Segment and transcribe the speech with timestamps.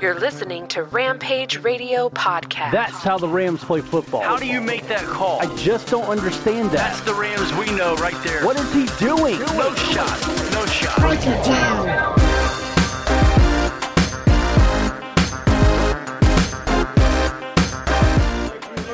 [0.00, 2.72] You're listening to Rampage Radio Podcast.
[2.72, 4.22] That's how the Rams play football.
[4.22, 5.40] How do you make that call?
[5.42, 6.94] I just don't understand that.
[6.94, 8.46] That's the Rams we know right there.
[8.46, 9.38] What is he doing?
[9.40, 10.18] No shot.
[10.52, 10.98] No shot.
[11.00, 11.86] Break it down.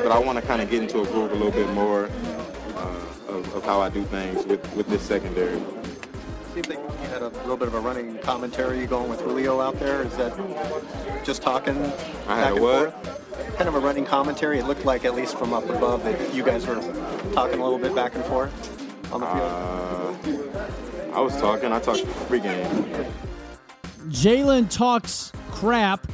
[0.03, 2.09] but I want to kind of get into a groove a little bit more
[2.75, 5.61] uh, of, of how I do things with, with this secondary.
[7.19, 9.77] Seems like you had a little bit of a running commentary going with Julio out
[9.77, 10.03] there.
[10.03, 10.33] Is that
[11.25, 11.75] just talking
[12.27, 13.03] I back and what?
[13.03, 13.55] forth?
[13.57, 14.59] Kind of a running commentary.
[14.59, 16.75] It looked like, at least from up above, that you guys were
[17.33, 18.53] talking a little bit back and forth
[19.11, 20.51] on the field.
[21.11, 21.73] Uh, I was talking.
[21.73, 23.11] I talked pregame.
[24.07, 26.09] Jalen talks crap,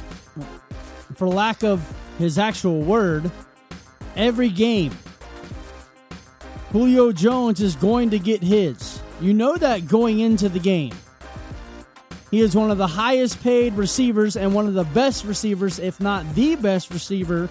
[1.14, 1.86] for lack of
[2.18, 3.30] his actual word,
[4.16, 4.92] every game.
[6.72, 8.95] Julio Jones is going to get his.
[9.20, 10.92] You know that going into the game.
[12.30, 16.00] He is one of the highest paid receivers and one of the best receivers, if
[16.00, 17.48] not the best receiver,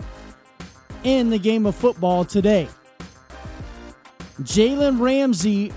[1.03, 2.67] in the game of football today.
[4.41, 5.71] Jalen Ramsey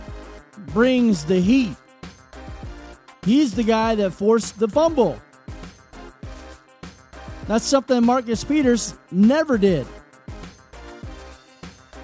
[0.66, 1.76] brings the heat.
[3.22, 5.20] He's the guy that forced the fumble.
[7.46, 9.86] That's something Marcus Peters never did.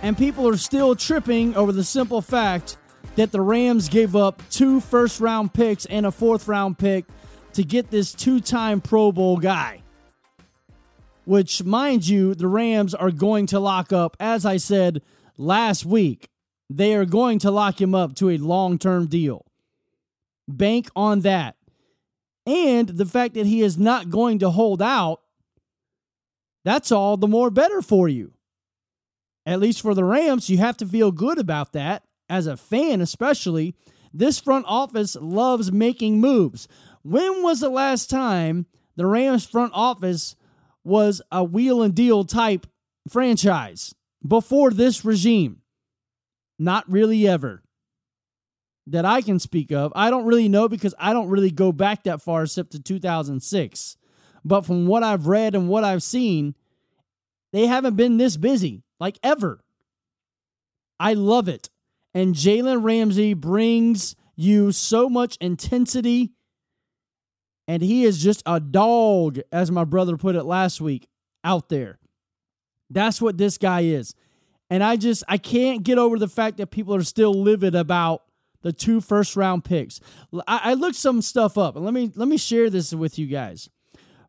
[0.00, 2.76] And people are still tripping over the simple fact
[3.16, 7.04] that the Rams gave up two first round picks and a fourth round pick
[7.52, 9.80] to get this two time Pro Bowl guy.
[11.24, 15.00] Which, mind you, the Rams are going to lock up, as I said
[15.38, 16.28] last week,
[16.68, 19.46] they are going to lock him up to a long term deal.
[20.46, 21.56] Bank on that.
[22.46, 25.22] And the fact that he is not going to hold out,
[26.62, 28.32] that's all the more better for you.
[29.46, 33.00] At least for the Rams, you have to feel good about that as a fan,
[33.00, 33.74] especially.
[34.12, 36.68] This front office loves making moves.
[37.02, 38.66] When was the last time
[38.96, 40.36] the Rams front office
[40.84, 42.66] was a wheel and deal type
[43.08, 43.94] franchise
[44.26, 45.62] before this regime?
[46.58, 47.62] Not really ever.
[48.86, 49.92] That I can speak of.
[49.96, 53.96] I don't really know because I don't really go back that far except to 2006.
[54.44, 56.54] But from what I've read and what I've seen,
[57.52, 59.64] they haven't been this busy, like ever.
[61.00, 61.70] I love it.
[62.14, 66.32] And Jalen Ramsey brings you so much intensity.
[67.66, 71.08] And he is just a dog, as my brother put it last week,
[71.42, 71.98] out there.
[72.90, 74.14] That's what this guy is.
[74.70, 78.22] And I just I can't get over the fact that people are still livid about
[78.62, 80.00] the two first round picks.
[80.46, 83.26] I, I looked some stuff up and let me let me share this with you
[83.26, 83.68] guys.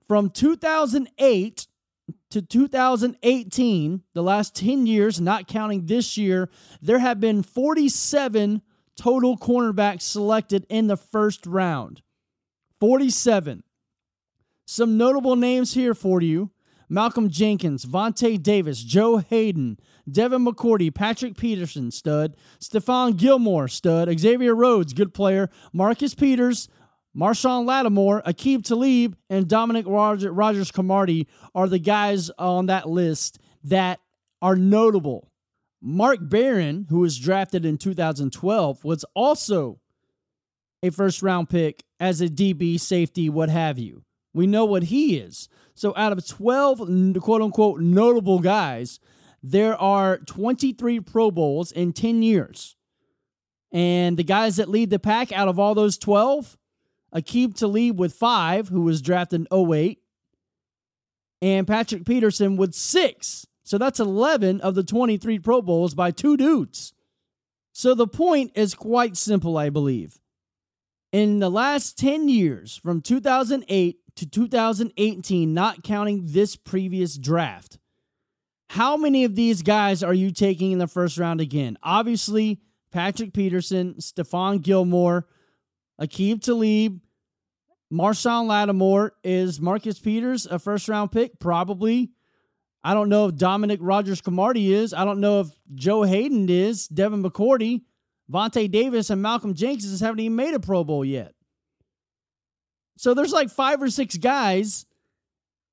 [0.07, 1.64] From 2008
[2.31, 6.49] to 2018, the last 10 years, not counting this year,
[6.81, 8.61] there have been 47
[8.95, 12.01] total cornerbacks selected in the first round.
[12.79, 13.63] 47.
[14.65, 16.51] Some notable names here for you
[16.89, 19.79] Malcolm Jenkins, Vontae Davis, Joe Haden,
[20.09, 26.69] Devin McCourty, Patrick Peterson, stud, Stephon Gilmore, stud, Xavier Rhodes, good player, Marcus Peters,
[27.15, 33.99] Marshon Lattimore, Aqib Talib, and Dominique Rodgers-Cromartie are the guys on that list that
[34.41, 35.31] are notable.
[35.81, 39.79] Mark Barron, who was drafted in 2012, was also
[40.83, 44.03] a first round pick as a DB, safety, what have you.
[44.33, 45.47] We know what he is.
[45.73, 48.99] So out of 12 quote unquote notable guys,
[49.41, 52.75] there are 23 Pro Bowls in 10 years.
[53.71, 56.57] And the guys that lead the pack out of all those 12,
[57.15, 59.99] Aqib Talib with five, who was drafted in 08,
[61.41, 63.47] and Patrick Peterson with six.
[63.63, 66.93] So that's 11 of the 23 Pro Bowls by two dudes.
[67.71, 70.19] So the point is quite simple, I believe.
[71.11, 77.79] In the last 10 years, from 2008 to 2018, not counting this previous draft,
[78.69, 81.77] how many of these guys are you taking in the first round again?
[81.81, 82.59] Obviously,
[82.91, 85.27] Patrick Peterson, Stephon Gilmore,
[85.99, 86.99] Aqib Talib,
[87.91, 89.13] Marshon Lattimore.
[89.23, 91.39] Is Marcus Peters a first round pick?
[91.39, 92.11] Probably.
[92.83, 94.93] I don't know if Dominique Rodgers-Cromartie is.
[94.93, 96.87] I don't know if Joe Haden is.
[96.87, 97.81] Devin McCourty,
[98.31, 101.33] Vontae Davis, and Malcolm Jenkins haven't even made a Pro Bowl yet.
[102.97, 104.85] So there's like five or six guys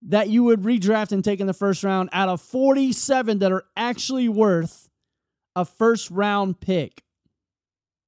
[0.08, 3.64] that you would redraft and take in the first round out of 47 that are
[3.76, 4.88] actually worth
[5.54, 7.02] a first round pick.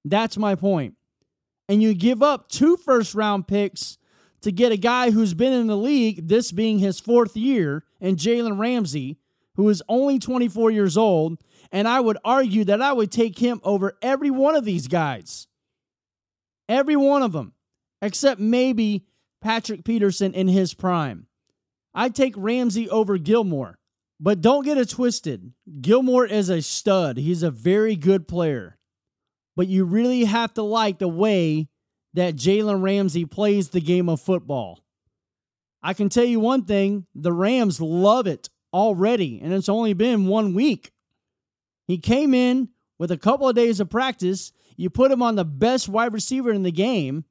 [0.04, 0.94] That's my point.
[1.68, 3.98] And you give up two first round picks
[4.42, 8.18] to get a guy who's been in the league, this being his fourth year, and
[8.18, 9.18] Jalen Ramsey,
[9.56, 11.38] who is only 24 years old.
[11.72, 15.46] And I would argue that I would take him over every one of these guys.
[16.68, 17.54] Every one of them,
[18.00, 19.06] except maybe
[19.40, 21.26] Patrick Peterson in his prime.
[21.94, 23.78] I'd take Ramsey over Gilmore.
[24.20, 25.52] But don't get it twisted.
[25.80, 27.16] Gilmore is a stud.
[27.18, 28.78] He's a very good player.
[29.56, 31.68] But you really have to like the way
[32.14, 34.80] that Jalen Ramsey plays the game of football.
[35.82, 40.26] I can tell you one thing the Rams love it already, and it's only been
[40.26, 40.92] one week.
[41.86, 44.52] He came in with a couple of days of practice.
[44.76, 47.24] You put him on the best wide receiver in the game,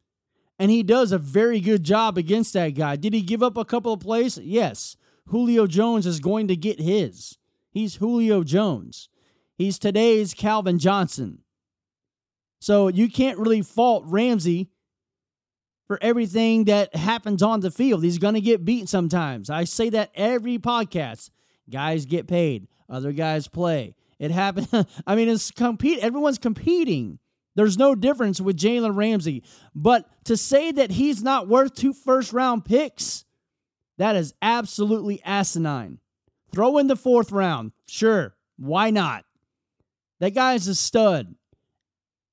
[0.60, 2.96] and he does a very good job against that guy.
[2.96, 4.38] Did he give up a couple of plays?
[4.38, 4.96] Yes.
[5.28, 7.38] Julio Jones is going to get his.
[7.72, 9.10] He's Julio Jones.
[9.56, 11.43] He's today's Calvin Johnson.
[12.64, 14.70] So you can't really fault Ramsey
[15.86, 18.06] for everything that happens on the field.
[18.06, 19.50] He's going to get beat sometimes.
[19.50, 21.30] I say that every podcast.
[21.70, 23.96] Guys get paid, other guys play.
[24.18, 24.70] It happens.
[25.08, 26.00] I mean, it's compete.
[26.00, 27.20] Everyone's competing.
[27.56, 29.44] There's no difference with Jalen Ramsey.
[29.76, 33.26] But to say that he's not worth two first round picks,
[33.98, 36.00] that is absolutely asinine.
[36.54, 37.74] Throw in the fourth round.
[37.90, 38.36] Sure.
[38.56, 39.26] Why not?
[40.22, 41.36] That guy is a stud.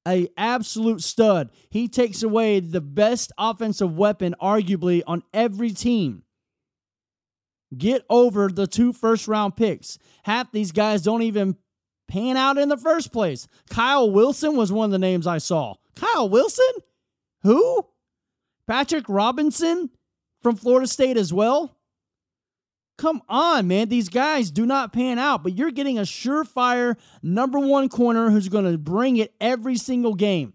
[0.08, 1.50] A absolute stud.
[1.68, 6.22] He takes away the best offensive weapon, arguably, on every team.
[7.76, 9.98] Get over the two first round picks.
[10.24, 11.56] Half these guys don't even
[12.08, 13.46] pan out in the first place.
[13.68, 15.74] Kyle Wilson was one of the names I saw.
[15.94, 16.72] Kyle Wilson?
[17.42, 17.86] Who?
[18.66, 19.90] Patrick Robinson
[20.42, 21.76] from Florida State as well?
[23.00, 23.88] Come on, man.
[23.88, 28.50] These guys do not pan out, but you're getting a surefire number one corner who's
[28.50, 30.52] going to bring it every single game.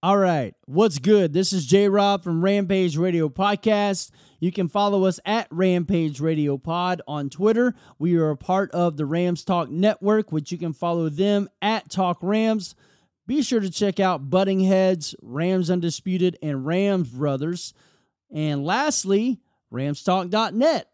[0.00, 0.54] All right.
[0.66, 1.32] What's good?
[1.32, 4.12] This is J Rob from Rampage Radio Podcast.
[4.38, 7.74] You can follow us at Rampage Radio Pod on Twitter.
[7.98, 11.90] We are a part of the Rams Talk Network, which you can follow them at
[11.90, 12.76] Talk Rams.
[13.26, 17.74] Be sure to check out Butting Heads, Rams Undisputed, and Rams Brothers.
[18.32, 19.40] And lastly,
[19.72, 20.87] ramstalk.net.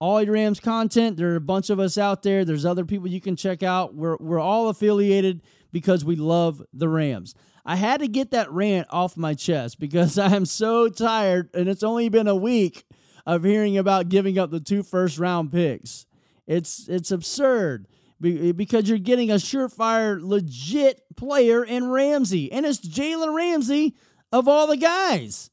[0.00, 1.16] All your Rams content.
[1.16, 2.44] There are a bunch of us out there.
[2.44, 3.94] There's other people you can check out.
[3.94, 5.42] We're, we're all affiliated
[5.72, 7.34] because we love the Rams.
[7.66, 11.68] I had to get that rant off my chest because I am so tired, and
[11.68, 12.84] it's only been a week
[13.26, 16.06] of hearing about giving up the two first round picks.
[16.46, 17.86] It's it's absurd
[18.20, 23.94] because you're getting a surefire, legit player in Ramsey, and it's Jalen Ramsey
[24.32, 25.50] of all the guys.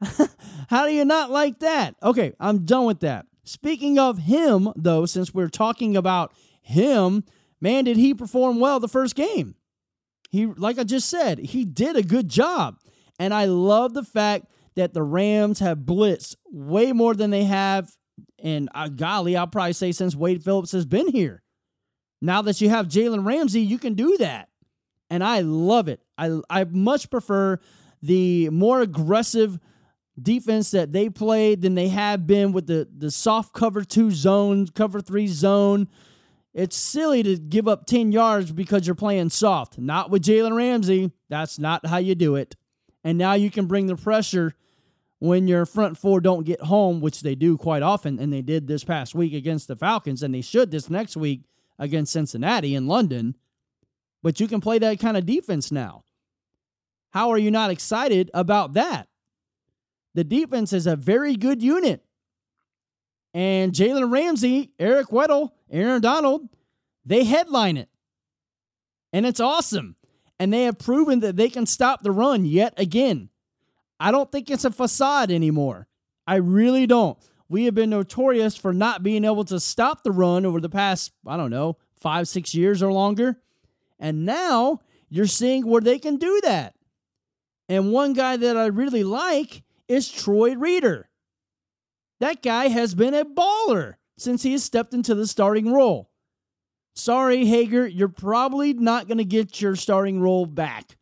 [0.68, 1.94] How do you not like that?
[2.02, 3.26] Okay, I'm done with that.
[3.50, 7.24] Speaking of him, though, since we're talking about him,
[7.60, 9.56] man, did he perform well the first game.
[10.30, 12.76] He, like I just said, he did a good job.
[13.18, 17.90] And I love the fact that the Rams have blitzed way more than they have.
[18.38, 21.42] And uh, golly, I'll probably say since Wade Phillips has been here.
[22.22, 24.48] Now that you have Jalen Ramsey, you can do that.
[25.10, 26.00] And I love it.
[26.16, 27.58] I, I much prefer
[28.00, 29.58] the more aggressive
[30.22, 34.66] defense that they played than they have been with the, the soft cover two zone,
[34.68, 35.88] cover three zone.
[36.52, 39.78] It's silly to give up 10 yards because you're playing soft.
[39.78, 41.12] Not with Jalen Ramsey.
[41.28, 42.56] That's not how you do it.
[43.04, 44.54] And now you can bring the pressure
[45.20, 48.66] when your front four don't get home, which they do quite often, and they did
[48.66, 51.42] this past week against the Falcons, and they should this next week
[51.78, 53.36] against Cincinnati in London.
[54.22, 56.04] But you can play that kind of defense now.
[57.10, 59.09] How are you not excited about that?
[60.14, 62.04] The defense is a very good unit.
[63.32, 66.48] And Jalen Ramsey, Eric Weddle, Aaron Donald,
[67.04, 67.88] they headline it.
[69.12, 69.96] And it's awesome.
[70.38, 73.28] And they have proven that they can stop the run yet again.
[74.00, 75.86] I don't think it's a facade anymore.
[76.26, 77.18] I really don't.
[77.48, 81.12] We have been notorious for not being able to stop the run over the past,
[81.26, 83.40] I don't know, five, six years or longer.
[83.98, 86.74] And now you're seeing where they can do that.
[87.68, 91.10] And one guy that I really like is Troy Reeder.
[92.20, 96.12] That guy has been a baller since he has stepped into the starting role.
[96.94, 100.96] Sorry, Hager, you're probably not going to get your starting role back.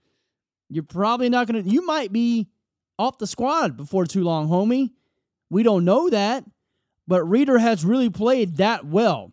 [0.71, 2.49] You're probably not going to, you might be
[2.99, 4.93] off the squad before too long, homie.
[5.51, 6.45] We don't know that,
[7.07, 9.33] but Reeder has really played that well.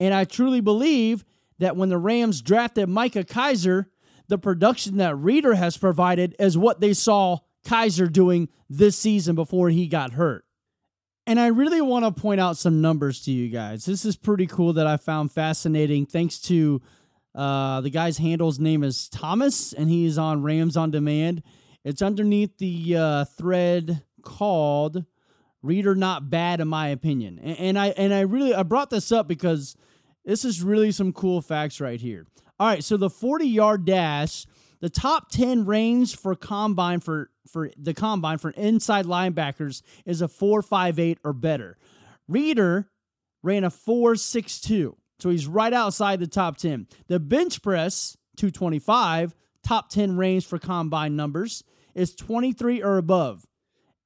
[0.00, 1.24] And I truly believe
[1.58, 3.90] that when the Rams drafted Micah Kiser,
[4.28, 9.68] the production that Reeder has provided is what they saw Kiser doing this season before
[9.68, 10.44] he got hurt.
[11.26, 13.84] And I really want to point out some numbers to you guys.
[13.84, 16.80] This is pretty cool that I found fascinating thanks to
[17.34, 21.42] uh, the guy's handle's name is Thomas, and he's on Rams on Demand.
[21.84, 25.04] It's underneath the uh, thread called
[25.62, 27.38] "Reeder Not Bad," in my opinion.
[27.42, 29.76] And, and I and I really I brought this up because
[30.24, 32.26] this is really some cool facts right here.
[32.58, 34.46] All right, so the 40 yard dash
[34.80, 40.28] the top 10 range for combine for, for the combine for inside linebackers is a
[40.28, 41.76] 458 or better.
[42.28, 42.90] Reeder
[43.42, 44.96] ran a 462.
[45.18, 46.86] So he's right outside the top 10.
[47.08, 53.44] The bench press 225, top 10 range for combine numbers is 23 or above.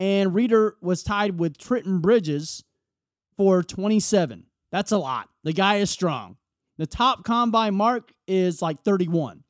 [0.00, 2.64] And Reeder was tied with Trenton Bridges
[3.36, 4.46] for 27.
[4.70, 5.28] That's a lot.
[5.44, 6.38] The guy is strong.
[6.78, 9.44] The top combine mark is like 31.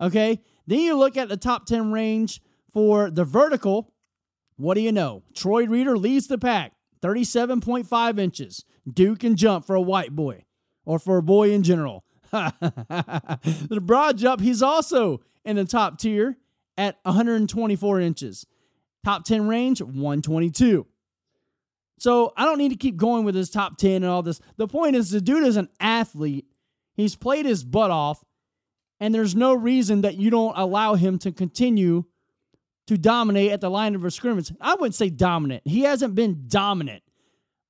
[0.00, 0.40] Okay?
[0.70, 2.40] Then you look at the top 10 range
[2.72, 3.92] for the vertical.
[4.56, 5.24] What do you know?
[5.34, 8.64] Troy Reeder leads the pack, 37.5 inches.
[8.88, 10.44] Duke can jump for a white boy
[10.84, 12.04] or for a boy in general.
[12.30, 16.38] the broad jump, he's also in the top tier
[16.78, 18.46] at 124 inches.
[19.04, 20.86] Top 10 range, 122.
[21.98, 24.38] So I don't need to keep going with his top 10 and all this.
[24.56, 26.46] The point is, the dude is an athlete.
[26.94, 28.22] He's played his butt off
[29.00, 32.04] and there's no reason that you don't allow him to continue
[32.86, 34.52] to dominate at the line of scrimmage.
[34.60, 35.62] I wouldn't say dominant.
[35.64, 37.02] He hasn't been dominant,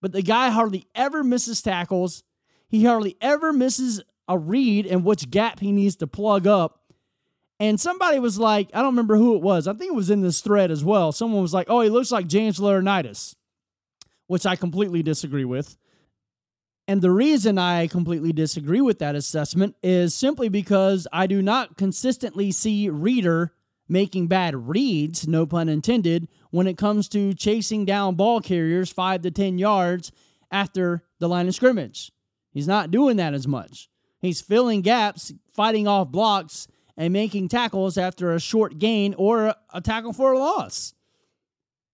[0.01, 2.25] but the guy hardly ever misses tackles.
[2.69, 6.81] He hardly ever misses a read and which gap he needs to plug up.
[7.59, 9.69] And somebody was like, I don't remember who it was.
[9.69, 11.13] I think it was in this thread as well.
[11.13, 13.35] Someone was like, oh, he looks like James Laurinaitis,
[14.27, 15.77] which I completely disagree with.
[16.91, 21.77] And the reason I completely disagree with that assessment is simply because I do not
[21.77, 23.53] consistently see Reeder
[23.89, 29.23] making bad reads, no pun intended, when it comes to chasing down ball carriers five
[29.23, 30.11] to 10 yards
[30.51, 32.11] after the line of scrimmage.
[32.51, 33.89] He's not doing that as much.
[34.21, 36.67] He's filling gaps, fighting off blocks,
[36.97, 40.93] and making tackles after a short gain or a tackle for a loss.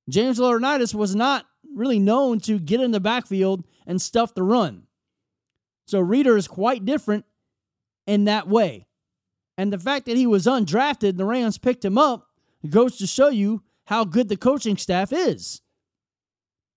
[0.08, 4.85] James Laurinaitis was not really known to get in the backfield and stuff the run.
[5.86, 7.24] So Reeder is quite different
[8.06, 8.86] in that way.
[9.56, 12.28] And the fact that he was undrafted and the Rams picked him up
[12.68, 15.62] goes to show you how good the coaching staff is.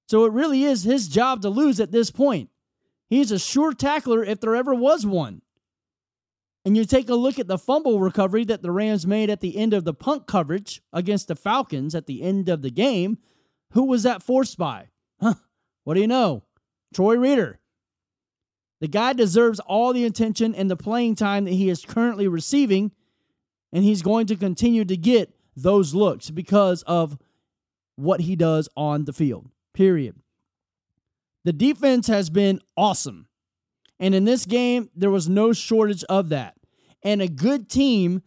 [0.08, 2.50] So it really is his job to lose at this point.
[3.10, 5.42] He's a sure tackler if there ever was one.
[6.66, 9.58] And you take a look at the fumble recovery that the Rams made at the
[9.58, 13.18] end of the punt coverage against the Falcons at the end of the game.
[13.72, 14.90] Who was that forced by?
[15.20, 15.36] Huh,
[15.84, 16.44] what do you know?
[16.94, 17.60] Troy Reeder.
[18.80, 22.92] The guy deserves all the attention and the playing time that he is currently receiving,
[23.74, 27.18] and he's going to continue to get those looks because of
[27.96, 29.50] what he does on the field.
[29.74, 30.16] Period.
[31.44, 33.28] The defense has been awesome.
[34.00, 36.56] And in this game, there was no shortage of that.
[37.04, 38.22] And a good team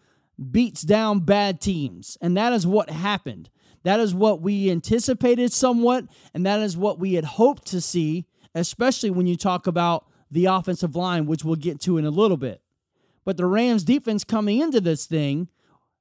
[0.50, 2.18] beats down bad teams.
[2.20, 3.48] And that is what happened.
[3.84, 8.26] That is what we anticipated somewhat, and that is what we had hoped to see,
[8.54, 12.38] especially when you talk about the offensive line, which we'll get to in a little
[12.38, 12.62] bit.
[13.24, 15.48] But the Rams defense coming into this thing,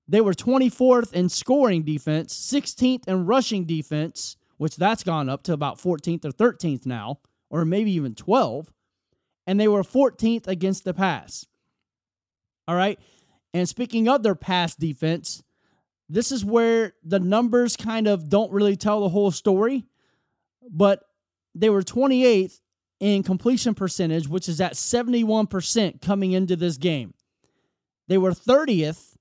[0.07, 5.53] they were 24th in scoring defense, 16th in rushing defense, which that's gone up to
[5.53, 7.19] about 14th or 13th now,
[7.49, 8.73] or maybe even 12.
[9.45, 11.45] And they were 14th against the pass.
[12.67, 12.99] All right.
[13.53, 15.43] And speaking of their pass defense,
[16.07, 19.85] this is where the numbers kind of don't really tell the whole story,
[20.69, 21.03] but
[21.53, 22.61] they were 28th
[23.01, 27.15] in completion percentage, which is at 71% coming into this game.
[28.07, 29.15] They were 30th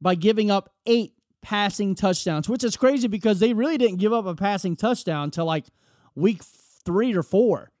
[0.00, 4.24] by giving up eight passing touchdowns, which is crazy because they really didn't give up
[4.24, 5.66] a passing touchdown until like
[6.14, 7.72] week three or four,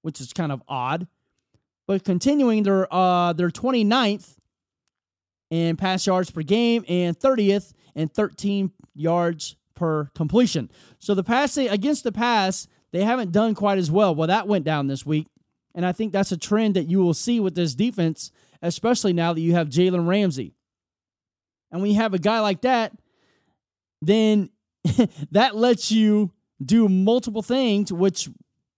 [0.00, 1.06] which is kind of odd.
[1.86, 4.36] But continuing, they're uh they're 29th
[5.50, 10.70] in pass yards per game and 30th in 13 yards per completion.
[10.98, 14.14] So the passing against the pass, they haven't done quite as well.
[14.14, 15.26] Well, that went down this week.
[15.74, 18.30] And I think that's a trend that you will see with this defense,
[18.60, 20.54] especially now that you have Jalen Ramsey.
[21.70, 22.92] And when you have a guy like that,
[24.02, 24.50] then
[25.30, 26.30] that lets you
[26.62, 28.28] do multiple things, which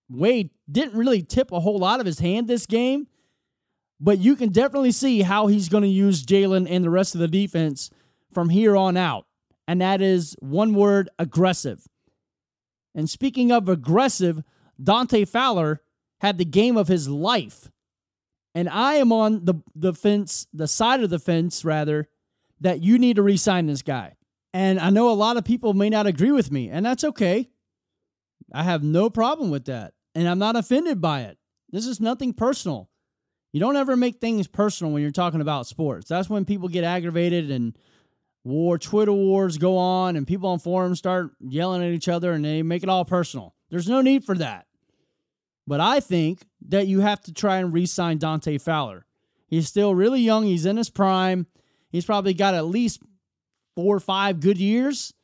[0.09, 3.09] Wade didn't really tip a whole lot of his hand this game.
[4.00, 7.21] But you can definitely see how he's going to use Jalen and the rest of
[7.21, 7.90] the defense
[8.33, 9.26] from here on out.
[9.66, 11.87] And that is one word aggressive.
[12.94, 14.42] And speaking of aggressive,
[14.82, 15.82] Dante Fowler
[16.20, 17.70] had the game of his life.
[18.54, 22.08] And I am on the, the fence, the side of the fence, rather,
[22.60, 24.14] that you need to re sign this guy.
[24.52, 27.50] And I know a lot of people may not agree with me, and that's okay.
[28.52, 29.94] I have no problem with that.
[30.14, 31.38] And I'm not offended by it.
[31.70, 32.88] This is nothing personal.
[33.52, 36.08] You don't ever make things personal when you're talking about sports.
[36.08, 37.76] That's when people get aggravated and
[38.44, 42.44] war Twitter wars go on and people on forums start yelling at each other and
[42.44, 43.54] they make it all personal.
[43.70, 44.66] There's no need for that.
[45.66, 49.07] But I think that you have to try and re-sign Dante Fowler.
[49.46, 50.44] He's still really young.
[50.44, 51.46] He's in his prime.
[51.90, 53.02] He's probably got at least
[53.74, 55.14] four or five good years.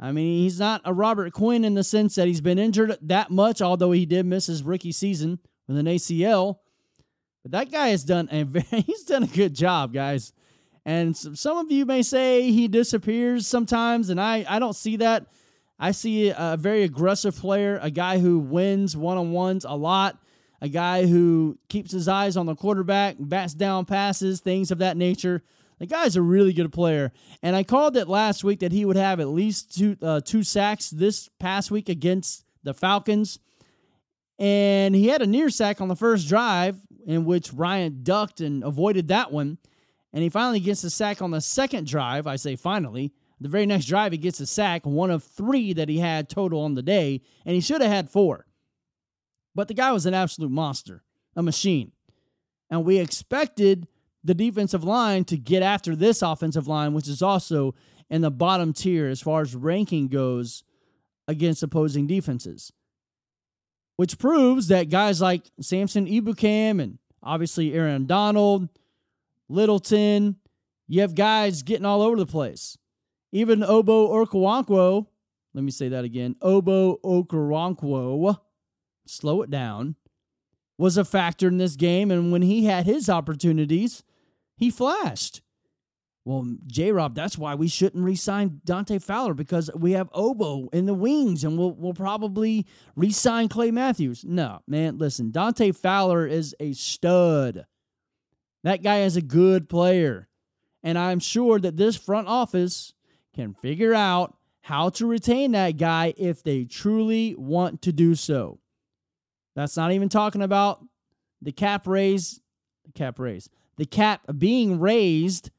[0.00, 3.30] I mean, he's not a Robert Quinn in the sense that he's been injured that
[3.30, 6.58] much, although he did miss his rookie season with an ACL.
[7.42, 10.32] But that guy has done a very, he's done a good job, guys.
[10.86, 15.26] And some of you may say he disappears sometimes, and I, I don't see that.
[15.78, 20.18] I see a very aggressive player, a guy who wins one on ones a lot,
[20.60, 24.96] a guy who keeps his eyes on the quarterback, bats down passes, things of that
[24.96, 25.42] nature.
[25.78, 27.12] The guy's a really good player.
[27.42, 30.42] And I called it last week that he would have at least two, uh, two
[30.42, 33.38] sacks this past week against the Falcons.
[34.38, 38.62] And he had a near sack on the first drive, in which Ryan ducked and
[38.62, 39.58] avoided that one.
[40.14, 42.26] And he finally gets a sack on the second drive.
[42.26, 43.12] I say finally.
[43.40, 46.60] The very next drive, he gets a sack, one of three that he had total
[46.60, 48.46] on the day, and he should have had four.
[49.56, 51.02] But the guy was an absolute monster,
[51.34, 51.92] a machine.
[52.70, 53.88] And we expected
[54.22, 57.74] the defensive line to get after this offensive line, which is also
[58.08, 60.62] in the bottom tier as far as ranking goes
[61.26, 62.72] against opposing defenses.
[63.96, 68.68] Which proves that guys like Samson Ebukam and obviously Aaron Donald,
[69.48, 70.36] Littleton.
[70.86, 72.76] You have guys getting all over the place.
[73.32, 75.06] Even Ogbo Okoronkwo,
[75.54, 76.36] let me say that again.
[76.42, 78.38] Ogbo Okoronkwo,
[79.06, 79.96] slow it down,
[80.78, 82.10] was a factor in this game.
[82.10, 84.02] And when he had his opportunities,
[84.56, 85.40] he flashed.
[86.24, 90.72] Well, J Rob, that's why we shouldn't re sign Dante Fowler because we have Ogbo
[90.72, 94.24] in the wings and we'll, we'll probably re sign Clay Matthews.
[94.24, 97.66] No, man, listen, Dante Fowler is a stud.
[98.64, 100.28] That guy is a good player.
[100.82, 102.92] And I'm sure that this front office
[103.34, 108.58] can figure out how to retain that guy if they truly want to do so.
[109.54, 110.84] That's not even talking about
[111.40, 112.40] the cap raise,
[112.84, 115.50] the cap raise, the cap being raised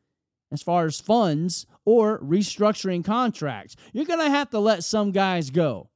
[0.51, 3.75] as far as funds or restructuring contracts.
[3.93, 5.89] You're going to have to let some guys go.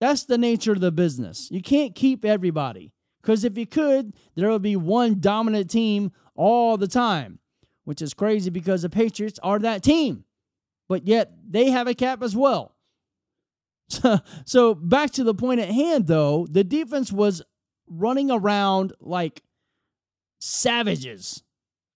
[0.00, 1.50] That's the nature of the business.
[1.50, 2.92] You can't keep everybody.
[3.28, 7.40] Because if you could, there would be one dominant team all the time,
[7.84, 10.24] which is crazy because the Patriots are that team.
[10.88, 12.74] But yet they have a cap as well.
[13.90, 17.42] So, so back to the point at hand, though, the defense was
[17.86, 19.42] running around like
[20.38, 21.42] savages.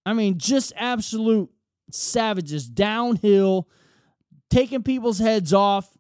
[0.05, 1.49] I mean, just absolute
[1.91, 3.69] savages downhill,
[4.51, 5.97] taking people's heads off,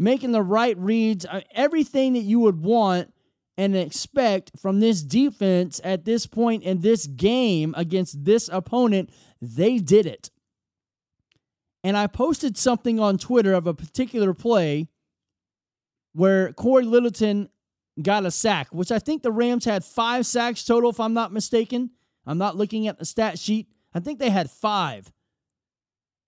[0.00, 3.12] making the right reads, uh, everything that you would want
[3.58, 9.10] and expect from this defense at this point in this game against this opponent.
[9.42, 10.30] They did it.
[11.82, 14.88] And I posted something on Twitter of a particular play
[16.12, 17.48] where Corey Littleton
[18.00, 21.32] got a sack, which I think the Rams had five sacks total, if I'm not
[21.32, 21.90] mistaken.
[22.26, 23.68] I'm not looking at the stat sheet.
[23.92, 25.12] I think they had five.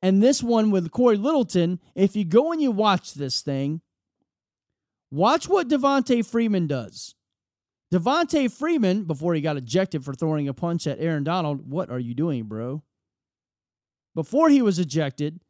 [0.02, 3.82] And this one with Corey Littleton, if you go and you watch this thing,
[5.10, 7.14] watch what Devonta Freeman does.
[7.92, 11.98] Devonta Freeman, before he got ejected for throwing a punch at Aaron Donald, what are
[11.98, 12.82] you doing, bro?
[14.14, 15.40] Before he was ejected,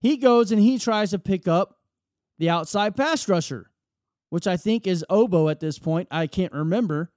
[0.00, 1.78] he goes and he tries to pick up
[2.38, 3.70] the outside pass rusher,
[4.30, 6.08] which I think is Ogbo at this point.
[6.10, 7.12] I can't remember.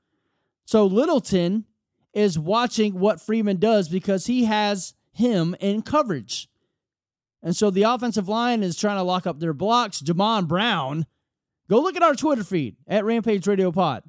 [0.65, 1.65] So Littleton
[2.13, 6.47] is watching what Freeman does because he has him in coverage.
[7.43, 10.01] And so the offensive line is trying to lock up their blocks.
[10.01, 11.05] Jamon Brown,
[11.69, 14.03] go look at our Twitter feed at Rampage Radio Pod.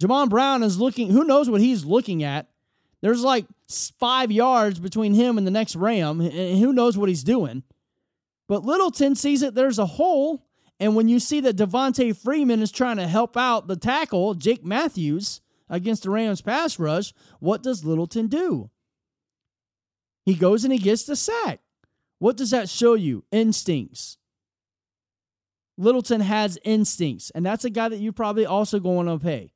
[0.00, 2.48] Jamon Brown is looking, who knows what he's looking at.
[3.02, 3.46] There's like
[3.98, 7.62] five yards between him and the next Ram, and who knows what he's doing.
[8.48, 10.46] But Littleton sees that there's a hole,
[10.78, 14.64] and when you see that Devonta Freeman is trying to help out the tackle, Jake
[14.64, 18.70] Matthews, against the Rams pass rush, what does Littleton do?
[20.24, 21.60] He goes and he gets the sack.
[22.18, 23.24] What does that show you?
[23.30, 24.18] Instincts.
[25.78, 29.52] Littleton has instincts, and that's a guy that you're probably also going to pay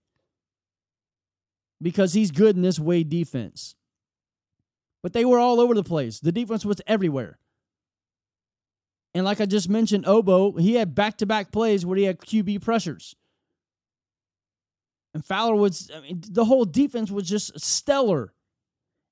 [1.85, 3.77] because he's good in this way defense.
[5.03, 6.19] But they were all over the place.
[6.19, 7.39] The defense was everywhere.
[9.13, 12.19] And like I just mentioned, Ogbo, he had back to back plays where he had
[12.19, 13.15] QB pressures.
[15.13, 18.33] And Fowler was, I mean, the whole defense was just stellar.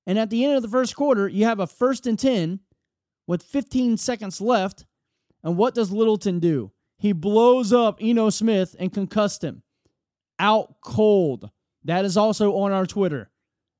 [0.07, 2.59] And at the end of the first quarter, you have a first and 10
[3.27, 4.85] with 15 seconds left.
[5.43, 6.71] And what does Littleton do?
[6.97, 9.61] He blows up Ito Smith and concussed him.
[10.39, 11.51] Out cold.
[11.85, 13.29] That is also on our Twitter.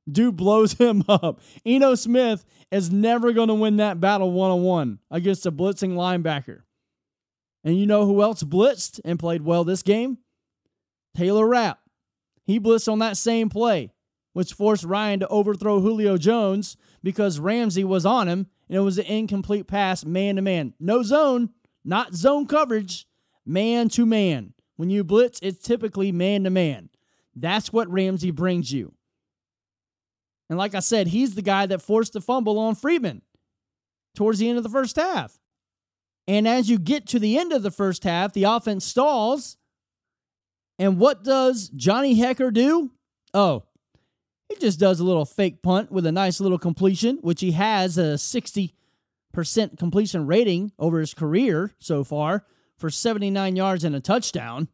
[0.09, 1.39] Dude blows him up.
[1.63, 5.93] Ito Smith is never going to win that battle one on one against a blitzing
[5.93, 6.61] linebacker.
[7.63, 10.17] And you know who else blitzed and played well this game?
[11.15, 11.79] Taylor Rapp.
[12.45, 13.93] He blitzed on that same play,
[14.33, 18.97] which forced Ryan to overthrow Julio Jones because Ramsey was on him and it was
[18.97, 20.73] an incomplete pass man to man.
[20.79, 21.51] No zone,
[21.85, 23.07] not zone coverage,
[23.45, 24.53] man to man.
[24.75, 26.89] When you blitz, it's typically man to man.
[27.35, 28.93] That's what Ramsey brings you.
[30.49, 33.21] And like I said, he's the guy that forced the fumble on Freeman
[34.15, 35.39] towards the end of the first half.
[36.27, 39.57] And as you get to the end of the first half, the offense stalls.
[40.79, 42.91] And what does Johnny Hekker do?
[43.33, 43.63] Oh,
[44.49, 47.97] he just does a little fake punt with a nice little completion, which he has
[47.97, 48.73] a 60%
[49.77, 52.45] completion rating over his career so far
[52.77, 54.67] for 79 yards and a touchdown.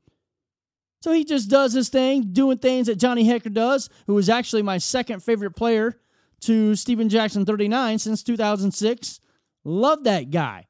[1.01, 4.61] So he just does his thing, doing things that Johnny Hekker does, who is actually
[4.61, 5.99] my second favorite player
[6.41, 9.19] to Steven Jackson 39 since 2006.
[9.63, 10.67] Love that guy.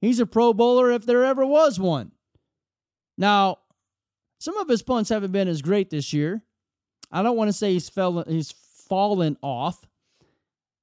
[0.00, 2.12] He's a Pro Bowler if there ever was one.
[3.18, 3.58] Now,
[4.38, 6.42] some of his punts haven't been as great this year.
[7.10, 8.52] I don't want to say he's fell he's
[8.88, 9.86] fallen off,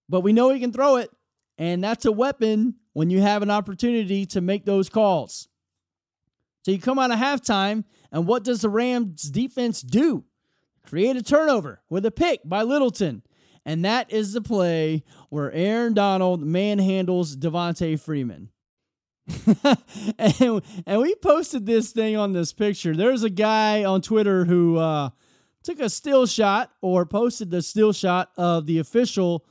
[0.10, 1.10] but we know he can throw it,
[1.58, 5.48] and that's a weapon when you have an opportunity to make those calls.
[6.66, 10.24] So you come out of halftime, and what does the Rams defense do?
[10.86, 13.24] Create a turnover with a pick by Littleton.
[13.66, 18.50] And that is the play where Aaron Donald manhandles Devonta Freeman.
[20.20, 22.96] and, and we posted this thing on this picture.
[22.96, 25.10] There's a guy on Twitter who uh,
[25.64, 29.46] took a still shot or posted the still shot of the official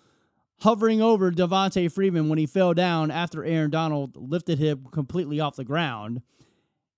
[0.60, 5.56] hovering over Devonta Freeman when he fell down after Aaron Donald lifted him completely off
[5.56, 6.22] the ground.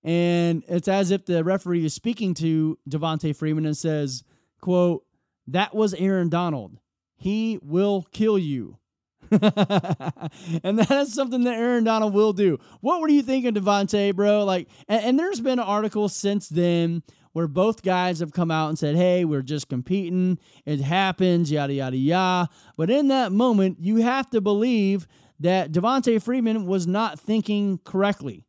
[0.05, 4.23] And it's as if the referee is speaking to Devonta Freeman and says,
[4.61, 5.05] quote,
[5.47, 6.79] that was Aaron Donald.
[7.17, 8.79] He will kill you.
[9.31, 12.59] and that is something that Aaron Donald will do.
[12.83, 14.45] What were you thinking, Devonta, bro?
[14.45, 18.79] Like, and, and there's been articles since then where both guys have come out and
[18.79, 20.39] said, hey, we're just competing.
[20.67, 22.51] It happens, yada, yada, yada.
[22.77, 25.09] But in that moment, you have to believe
[25.41, 28.45] that Devonta Freeman was not thinking correctly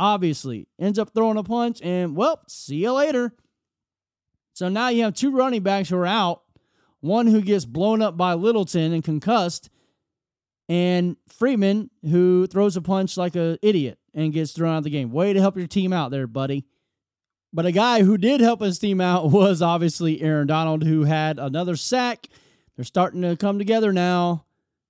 [0.00, 0.66] obviously.
[0.80, 3.32] Ends up throwing a punch, and well, see you later.
[4.54, 6.42] So now you have two running backs who are out
[7.00, 9.70] one who gets blown up by Littleton and concussed,
[10.68, 14.90] and Freeman who throws a punch like an idiot and gets thrown out of the
[14.90, 15.10] game.
[15.10, 16.66] Way to help your team out there, buddy.
[17.52, 21.38] But a guy who did help his team out was obviously Aaron Donald, who had
[21.38, 22.26] another sack.
[22.76, 24.44] They're starting to come together now.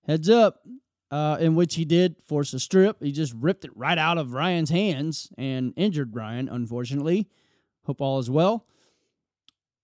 [0.06, 0.62] Heads up,
[1.10, 3.02] uh, in which he did force a strip.
[3.02, 7.28] He just ripped it right out of Ryan's hands and injured Ryan, unfortunately.
[7.84, 8.66] Hope all is well.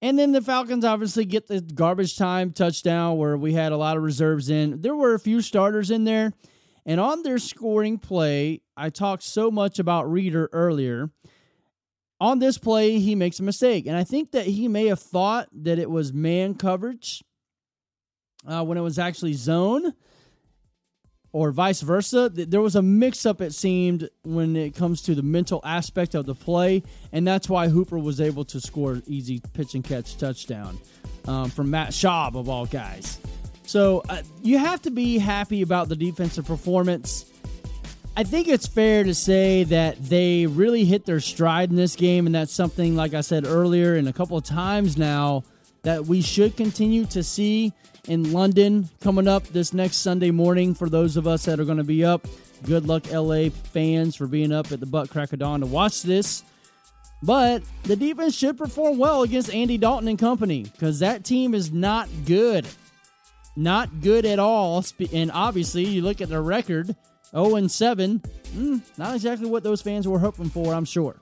[0.02, 3.96] And then the Falcons obviously get the garbage time touchdown where we had a lot
[3.96, 4.82] of reserves in.
[4.82, 6.32] There were a few starters in there.
[6.84, 11.10] And on their scoring play, I talked so much about Reeder earlier.
[12.20, 13.86] On this play, he makes a mistake.
[13.86, 17.24] And I think that he may have thought that it was man coverage
[18.46, 19.94] uh, when it was actually zone
[21.36, 22.30] or vice versa.
[22.30, 26.24] There was a mix up, it seemed, when it comes to the mental aspect of
[26.24, 30.16] the play, and that's why Hooper was able to score an easy pitch and catch
[30.16, 30.78] touchdown
[31.28, 33.20] um, from Matt Schaub, of all guys.
[33.66, 37.30] So uh, you have to be happy about the defensive performance.
[38.16, 42.24] I think it's fair to say that they really hit their stride in this game,
[42.24, 45.44] and that's something, like I said earlier, and a couple of times now,
[45.86, 47.72] that we should continue to see
[48.08, 51.78] in London coming up this next Sunday morning for those of us that are going
[51.78, 52.26] to be up.
[52.64, 56.02] Good luck, LA fans, for being up at the butt crack of dawn to watch
[56.02, 56.42] this.
[57.22, 61.70] But the defense should perform well against Andy Dalton and company because that team is
[61.70, 62.66] not good.
[63.54, 64.84] Not good at all.
[65.12, 66.96] And obviously, you look at their record
[67.30, 68.18] 0 and 7.
[68.56, 71.14] Mm, not exactly what those fans were hoping for, I'm sure.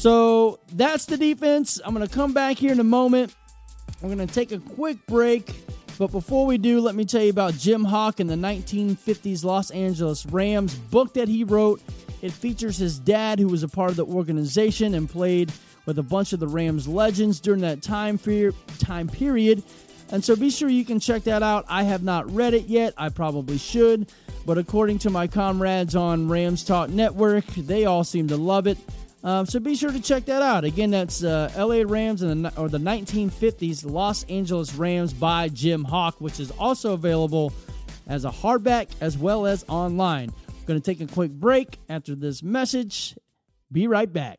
[0.00, 1.78] So that's the defense.
[1.84, 3.34] I'm going to come back here in a moment
[4.00, 5.52] we're going to take a quick break.
[5.98, 9.70] But before we do, let me tell you about Jim Hock and the 1950s Los
[9.70, 11.82] Angeles Rams book that he wrote.
[12.22, 15.52] It features his dad, who was a part of the organization and played
[15.84, 18.18] with a bunch of the Rams legends during that time,
[18.78, 19.62] time period.
[20.12, 21.66] And so be sure you can check that out.
[21.68, 22.94] I have not read it yet.
[22.96, 24.10] I probably should.
[24.46, 28.78] But according to my comrades on Rams Talk Network, they all seem to love it.
[29.22, 30.64] Um, so be sure to check that out.
[30.64, 35.84] Again, that's uh, LA Rams and the, or the 1950s Los Angeles Rams by Jim
[35.84, 37.52] Hawk, which is also available
[38.06, 40.32] as a hardback as well as online.
[40.66, 43.16] Going to take a quick break after this message.
[43.70, 44.38] Be right back.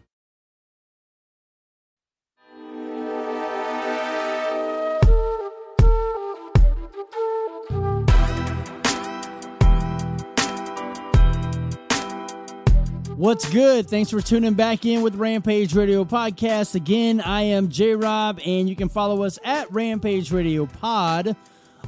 [13.21, 13.87] What's good?
[13.87, 16.73] Thanks for tuning back in with Rampage Radio Podcast.
[16.73, 21.35] Again, I am J Rob, and you can follow us at Rampage Radio Pod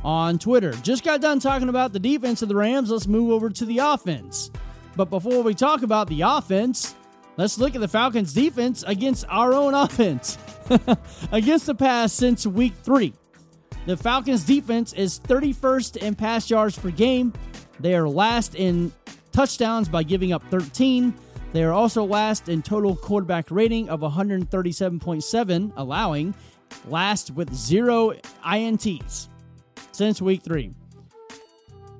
[0.04, 0.74] on Twitter.
[0.84, 2.91] Just got done talking about the defense of the Rams.
[2.91, 4.52] Let's move over to the offense.
[4.96, 6.93] But before we talk about the offense,
[7.36, 10.38] let's look at the Falcons' defense against our own offense.
[11.32, 13.12] against the pass since week three.
[13.88, 17.34] The Falcons' defense is 31st in pass yards per game.
[17.80, 18.93] They are last in
[19.34, 21.13] touchdowns by giving up 13.
[21.53, 26.35] They are also last in total quarterback rating of 137.7, allowing
[26.87, 28.13] last with zero
[28.43, 29.27] INTs
[29.91, 30.73] since week three.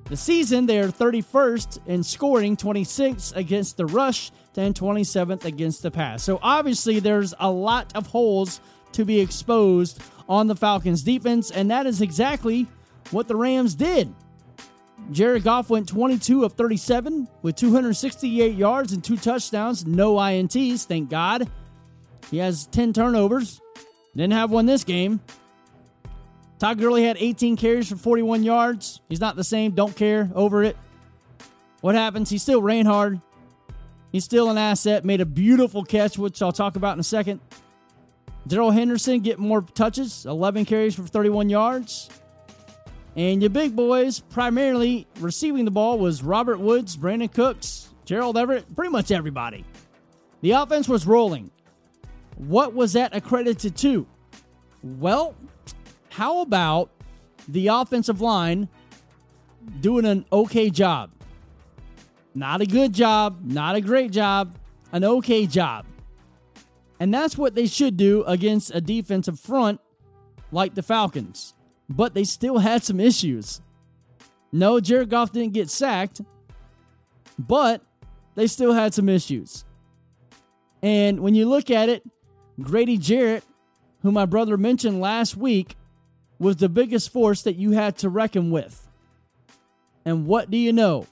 [0.06, 5.92] The season, they are 31st in scoring, 26 against the rush, and 27th against the
[5.92, 6.24] pass.
[6.24, 8.60] So obviously, there's a lot of holes
[8.94, 12.68] to be exposed on the Falcons' defense, and that is exactly
[13.12, 14.14] what the Rams did.
[15.12, 21.10] Jared Goff went 22 of 37 with 268 yards and two touchdowns, no INTs, thank
[21.10, 21.50] God.
[22.32, 23.62] He has 10 turnovers.
[24.16, 25.20] Didn't have one this game.
[26.60, 29.02] Todd Gurley had 18 carries for 41 yards.
[29.10, 29.72] He's not the same.
[29.72, 30.32] Don't care.
[30.34, 30.78] Over it.
[31.82, 32.30] What happens?
[32.30, 33.20] He still ran hard.
[34.12, 35.04] He's still an asset.
[35.04, 37.42] Made a beautiful catch, which I'll talk about in a second.
[38.48, 42.10] Darrell Henderson get more touches, 11 carries for 31 yards.
[43.16, 48.76] And your big boys, primarily receiving the ball, was Robert Woods, Brandin Cooks, Gerald Everett,
[48.76, 49.64] pretty much everybody.
[50.42, 51.52] The offense was rolling.
[52.38, 54.08] What was that accredited to?
[54.82, 55.36] Well,
[56.10, 56.90] how about
[57.48, 58.68] the offensive line
[59.80, 61.12] doing an okay job?
[62.34, 64.56] Not a good job, not a great job,
[64.92, 65.86] an okay job.
[67.00, 69.80] And that's what they should do against a defensive front
[70.52, 71.54] like the Falcons
[71.90, 73.62] but they still had some issues.
[74.52, 76.22] No, Jared Goff didn't get sacked,
[77.38, 77.82] but
[78.36, 79.66] they still had some issues.
[80.82, 82.04] And when you look at it,
[82.60, 83.44] Grady Jarrett,
[84.02, 85.76] who my brother mentioned last week,
[86.40, 88.88] was the biggest force that you had to reckon with.
[90.06, 91.08] And what do you know?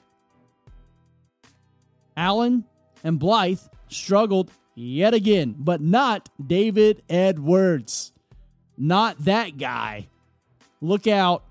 [2.16, 2.64] Allen
[3.02, 8.12] and Blythe struggled yet again, but not David Edwards.
[8.76, 10.08] Not that guy.
[10.82, 11.44] Look out.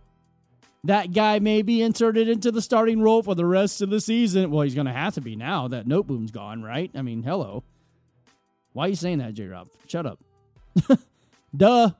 [0.83, 4.51] That guy may be inserted into the starting role for the rest of the season.
[4.51, 6.91] Well, he's going to have to be now that Noteboom's gone, right?
[6.93, 7.63] I mean, hello.
[8.73, 9.69] Why are you saying that, J Rob?
[9.87, 10.19] Shut up.
[11.55, 11.91] Duh.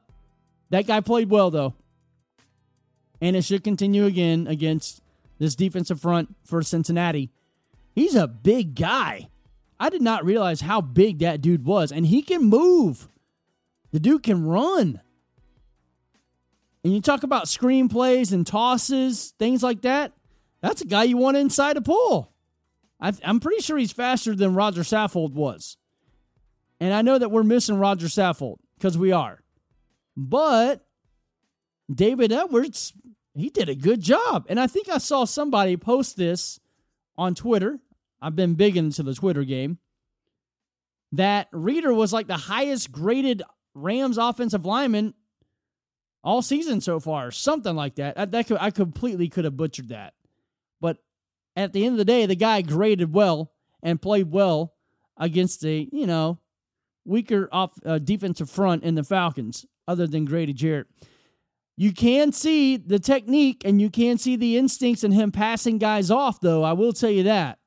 [0.72, 1.74] That guy played well, though.
[3.22, 5.02] And it should continue again against
[5.38, 7.30] this defensive front for Cincinnati.
[7.94, 9.30] He's a big guy.
[9.80, 13.08] I did not realize how big that dude was, and he can move.
[13.92, 15.02] The dude can run.
[16.84, 20.14] And you talk about screenplays and tosses, things like that.
[20.62, 22.32] That's a guy you want inside a pool.
[23.00, 25.78] I, am pretty sure he's faster than Rodger Saffold was.
[26.80, 29.42] And I know that we're missing Rodger Saffold because we are.
[30.16, 30.86] But
[31.94, 32.94] David Edwards,
[33.34, 34.46] he did a good job.
[34.50, 36.60] And I think I saw somebody post this
[37.18, 37.80] on Twitter.
[38.22, 39.80] I've been big into the Twitter game.
[41.12, 45.14] That Reader was like the highest graded Rams offensive lineman
[46.24, 48.18] all season so far, something like that.
[48.18, 50.14] I, that could, I completely could have butchered that.
[50.80, 50.98] But
[51.56, 54.74] at the end of the day, the guy graded well and played well
[55.18, 56.40] against a, you know,
[57.06, 60.88] weaker off uh, defensive front in the Falcons other than Grady Jarrett.
[61.76, 66.12] You can see the technique and you can see the instincts in him passing guys
[66.12, 66.64] off, though.
[66.64, 67.58] I will tell you that.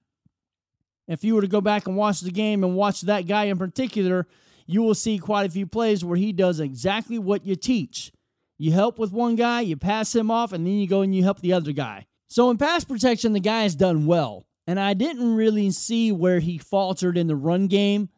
[1.08, 3.58] If you were to go back and watch the game and watch that guy in
[3.58, 4.26] particular,
[4.66, 8.12] you will see quite a few plays where he does exactly what you teach.
[8.58, 11.22] You help with one guy, you pass him off, and then you go and you
[11.22, 12.06] help the other guy.
[12.28, 14.46] So in pass protection, the guy has done well.
[14.66, 18.08] And I didn't really see where he faltered in the run game.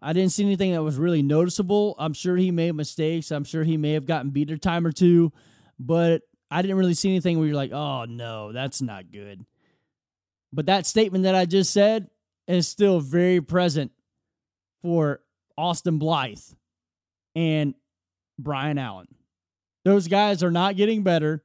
[0.00, 1.94] I didn't see anything that was really noticeable.
[1.98, 3.30] I'm sure he made mistakes.
[3.30, 5.32] I'm sure he may have gotten beat a time or two,
[5.78, 9.44] but I didn't really see anything where you're like, oh no, that's not good.
[10.52, 12.08] But that statement that I just said
[12.46, 13.92] is still very present
[14.82, 15.20] for
[15.56, 16.38] Austin Blythe
[17.34, 17.74] and
[18.38, 19.08] Brian Allen.
[19.88, 21.42] Those guys are not getting better.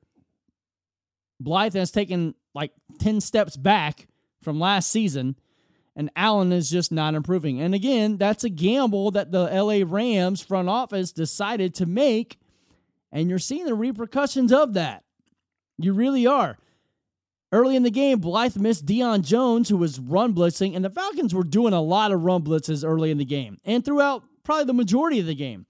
[1.39, 4.08] Blythe has taken like 10 steps back
[4.41, 5.38] from last season
[5.95, 7.62] and Allen is just not improving.
[7.62, 12.38] And again, that's a gamble that the LA Rams front office decided to make,
[13.13, 15.06] and you're seeing the repercussions of that.
[15.77, 16.58] You really are.
[17.53, 21.34] Early in the game, Blythe missed Deion Jones, who was run blitzing, and the Falcons
[21.34, 24.73] were doing a lot of run blitzes early in the game and throughout probably the
[24.73, 25.65] majority of the game.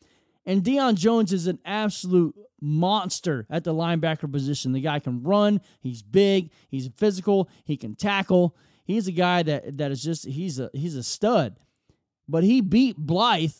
[0.45, 4.73] And Deion Jones is an absolute monster at the linebacker position.
[4.73, 9.77] The guy can run, he's big, he's physical, he can tackle he's a guy that
[9.77, 11.57] that is just he's a he's a stud.
[12.27, 13.53] But he beat Blythe.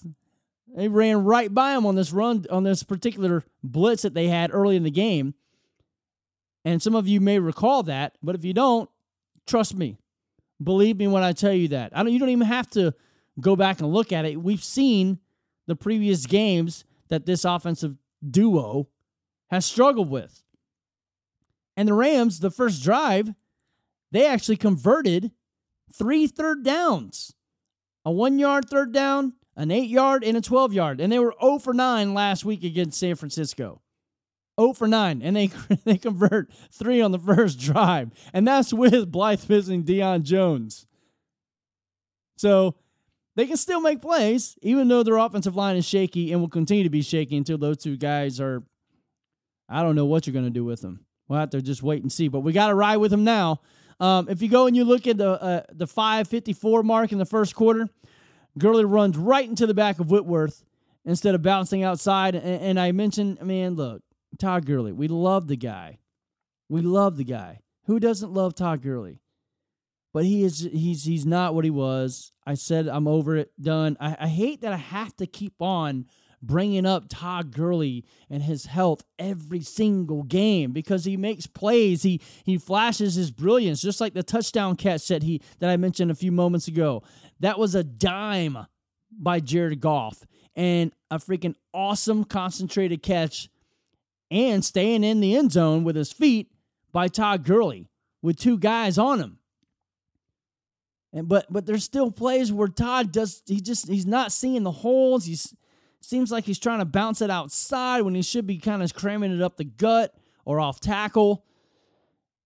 [0.76, 4.52] They ran right by him on this run on this particular blitz that they had
[4.54, 5.34] early in the game.
[6.66, 8.90] And some of you may recall that, but if you don't,
[9.46, 9.98] trust me.
[10.64, 11.92] Believe me when I tell you that.
[11.96, 12.94] I don't you don't even have to
[13.40, 14.42] go back and look at it.
[14.42, 15.20] We've seen
[15.68, 17.96] the previous games that this offensive
[18.28, 18.88] duo
[19.50, 20.44] has struggled with.
[21.76, 23.34] And the Rams, the first drive,
[24.12, 25.32] they actually converted
[25.94, 27.34] three third downs
[28.06, 31.00] a one yard third down, an eight yard, and a 12 yard.
[31.00, 33.82] And they were 0 for 9 last week against San Francisco.
[34.60, 35.22] 0 for 9.
[35.22, 35.48] And they,
[35.86, 38.12] they convert three on the first drive.
[38.34, 40.86] And that's with Blythe missing Deion Jones.
[42.38, 42.76] So
[43.36, 46.84] they can still make plays, even though their offensive line is shaky and will continue
[46.84, 48.64] to be shaky until those two guys are.
[49.70, 51.06] I don't know what you're going to do with them.
[51.28, 52.28] We'll have to just wait and see.
[52.28, 53.62] But we got to ride with them now.
[54.00, 57.26] Um, if you go and you look at the uh, the 554 mark in the
[57.26, 57.90] first quarter,
[58.58, 60.64] Gurley runs right into the back of Whitworth
[61.06, 62.36] instead of bouncing outside.
[62.36, 64.02] And, and I mentioned, man, look,
[64.38, 66.00] Todd Gurley, we love the guy.
[66.70, 67.62] We love the guy.
[67.86, 69.20] Who doesn't love Todd Gurley?
[70.14, 72.32] But he is he's he's not what he was.
[72.46, 73.98] I said I'm over it, done.
[74.00, 76.06] I, I hate that I have to keep on
[76.44, 82.04] bringing up Todd Gurley and his health every single game because he makes plays.
[82.04, 86.12] He he flashes his brilliance, just like the touchdown catch that he that I mentioned
[86.12, 87.02] a few moments ago.
[87.40, 88.68] That was a dime
[89.12, 90.26] by Jared Goff
[90.56, 93.50] and a freaking awesome concentrated catch
[94.30, 96.52] and staying in the end zone with his feet
[96.92, 97.88] by Todd Gurley
[98.22, 99.40] with two guys on him.
[101.14, 104.72] And but but there's still plays where Todd does he just he's not seeing the
[104.72, 105.26] holes.
[105.26, 105.56] He's
[106.04, 109.34] Seems like he's trying to bounce it outside when he should be kind of cramming
[109.34, 111.46] it up the gut or off tackle.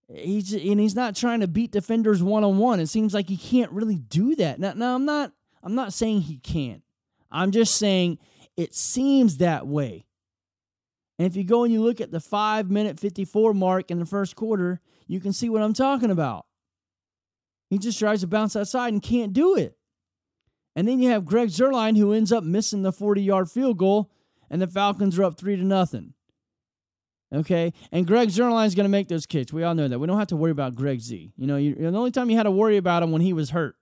[0.08, 2.80] He's and he's not trying to beat defenders one on one.
[2.80, 4.60] It seems like he can't really do that.
[4.60, 5.32] Now, now I'm not
[5.64, 6.84] I'm not saying he can't.
[7.32, 8.20] I'm just saying
[8.56, 10.06] it seems that way.
[11.18, 14.06] And if you go and you look at the five minute 54 mark in the
[14.06, 16.46] first quarter, you can see what I'm talking about.
[17.70, 19.78] He just tries to bounce outside and can't do it.
[20.76, 24.12] And then you have Greg Zuerlein who ends up missing the 40 yard field goal,
[24.50, 26.14] and the Falcons are up three to nothing.
[27.34, 29.52] Okay, and Greg Zuerlein is going to make those kicks.
[29.52, 30.00] We all know that.
[30.00, 31.34] We don't have to worry about Greg Z.
[31.36, 33.50] You know, you, the only time you had to worry about him when he was
[33.50, 33.76] hurt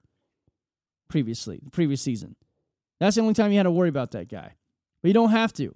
[1.09, 2.35] previously, previous season.
[2.99, 4.55] That's the only time you had to worry about that guy.
[5.01, 5.75] But you don't have to.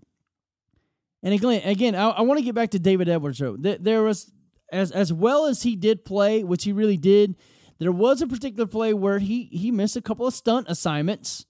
[1.22, 3.38] And again, again, I, I want to get back to David Edwards.
[3.38, 4.32] Though there was
[4.72, 7.36] as as well as he did play, which he really did.
[7.80, 11.46] There was a particular play where he he missed a couple of stunt assignments.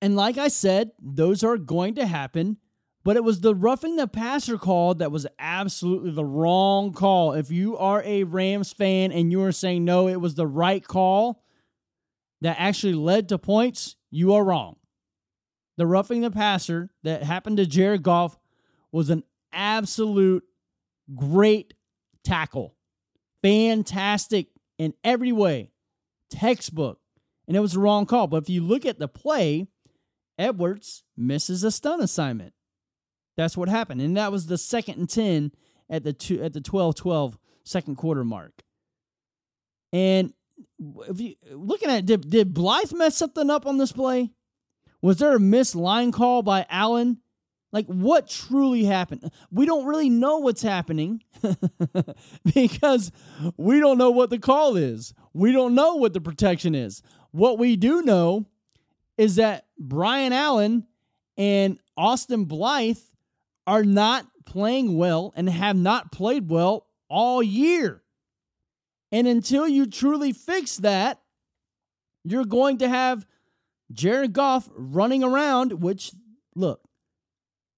[0.00, 2.58] And like I said, those are going to happen
[3.08, 7.32] but it was the roughing the passer call that was absolutely the wrong call.
[7.32, 10.86] If you are a Rams fan and you are saying no, it was the right
[10.86, 11.42] call
[12.42, 14.76] that actually led to points, you are wrong.
[15.78, 18.38] The roughing the passer that happened to Jared Goff
[18.92, 19.22] was an
[19.54, 20.44] absolute
[21.14, 21.72] great
[22.24, 22.74] tackle.
[23.42, 24.48] Fantastic
[24.78, 25.72] in every way.
[26.30, 27.00] Textbook.
[27.46, 28.26] And it was the wrong call.
[28.26, 29.66] But if you look at the play,
[30.38, 32.52] Edwards misses a stun assignment.
[33.36, 34.00] That's what happened.
[34.00, 35.52] And that was the second and 10
[35.88, 38.52] at the two, at the 12-12 second quarter mark.
[39.92, 40.32] And
[41.08, 44.30] if you looking at did, did Blythe mess something up on this play?
[45.00, 47.18] Was there a missed line call by Allen?
[47.72, 49.30] Like what truly happened?
[49.50, 51.22] We don't really know what's happening
[52.54, 53.12] because
[53.56, 55.12] we don't know what the call is.
[55.34, 57.02] We don't know what the protection is.
[57.30, 58.46] What we do know
[59.18, 60.86] is that Brian Allen
[61.36, 62.98] and Austin Blythe
[63.66, 68.02] are not playing well and have not played well all year.
[69.12, 71.20] And until you truly fix that,
[72.24, 73.26] you're going to have
[73.92, 76.12] Jared Goff running around, which,
[76.54, 76.87] look,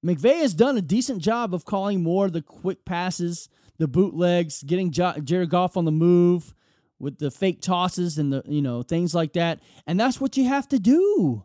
[0.05, 3.48] McVay has done a decent job of calling more of the quick passes,
[3.78, 6.55] the bootlegs, getting Jared Goff on the move
[6.98, 9.61] with the fake tosses and the, you know, things like that.
[9.86, 11.44] And that's what you have to do.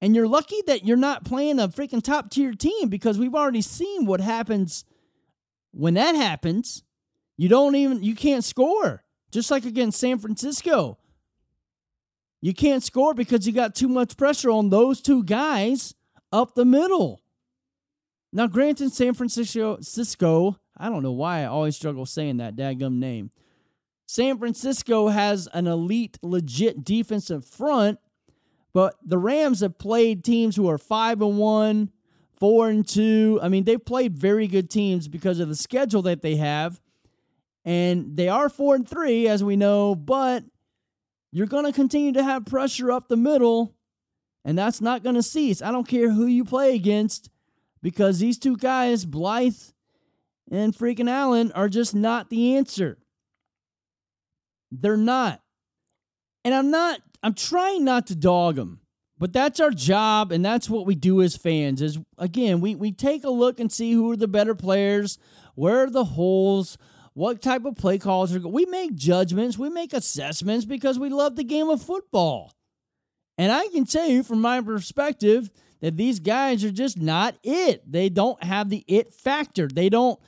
[0.00, 3.62] And you're lucky that you're not playing a freaking top tier team because we've already
[3.62, 4.84] seen what happens
[5.72, 6.84] when that happens.
[7.36, 9.04] You don't even you can't score.
[9.30, 10.98] Just like against San Francisco.
[12.40, 15.94] You can't score because you got too much pressure on those two guys
[16.32, 17.20] up the middle.
[18.32, 22.94] Now, granted, San Francisco, Cisco, I don't know why I always struggle saying that dadgum
[22.98, 23.30] name.
[24.06, 27.98] San Francisco has an elite, legit defensive front,
[28.72, 31.90] but the Rams have played teams who are 5 and 1,
[32.38, 33.40] 4 and 2.
[33.42, 36.80] I mean, they've played very good teams because of the schedule that they have.
[37.64, 40.44] And they are 4 and 3 as we know, but
[41.32, 43.74] you're going to continue to have pressure up the middle,
[44.44, 45.60] and that's not going to cease.
[45.60, 47.28] I don't care who you play against
[47.82, 49.54] because these two guys, Blythe
[50.50, 52.98] and freaking Allen, are just not the answer.
[54.70, 55.40] They're not.
[56.44, 58.80] And I'm not I'm trying not to dog them,
[59.18, 61.82] but that's our job, and that's what we do as fans.
[61.82, 65.18] Is again, we we take a look and see who are the better players,
[65.54, 66.78] where are the holes,
[67.14, 68.40] what type of play calls are.
[68.40, 72.52] We make judgments, we make assessments because we love the game of football.
[73.36, 75.50] And I can tell you from my perspective
[75.80, 77.90] that these guys are just not it.
[77.90, 79.68] They don't have the it factor.
[79.68, 80.18] They don't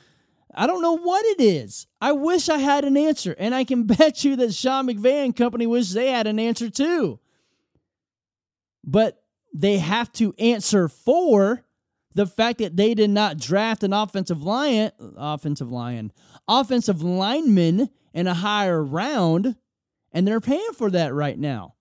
[0.54, 1.86] I don't know what it is.
[2.00, 5.34] I wish I had an answer, and I can bet you that Sean McVay and
[5.36, 7.20] company wish they had an answer too.
[8.84, 9.22] But
[9.52, 11.64] they have to answer for
[12.14, 16.12] the fact that they did not draft an offensive lion, offensive lion,
[16.48, 19.56] offensive lineman in a higher round,
[20.12, 21.74] and they're paying for that right now.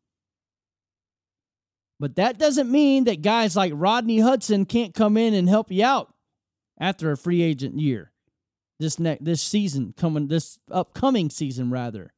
[1.99, 5.83] But that doesn't mean that guys like Rodney Hudson can't come in and help you
[5.83, 6.13] out
[6.79, 8.11] after a free agent year
[8.79, 12.13] this next this season coming this upcoming season rather.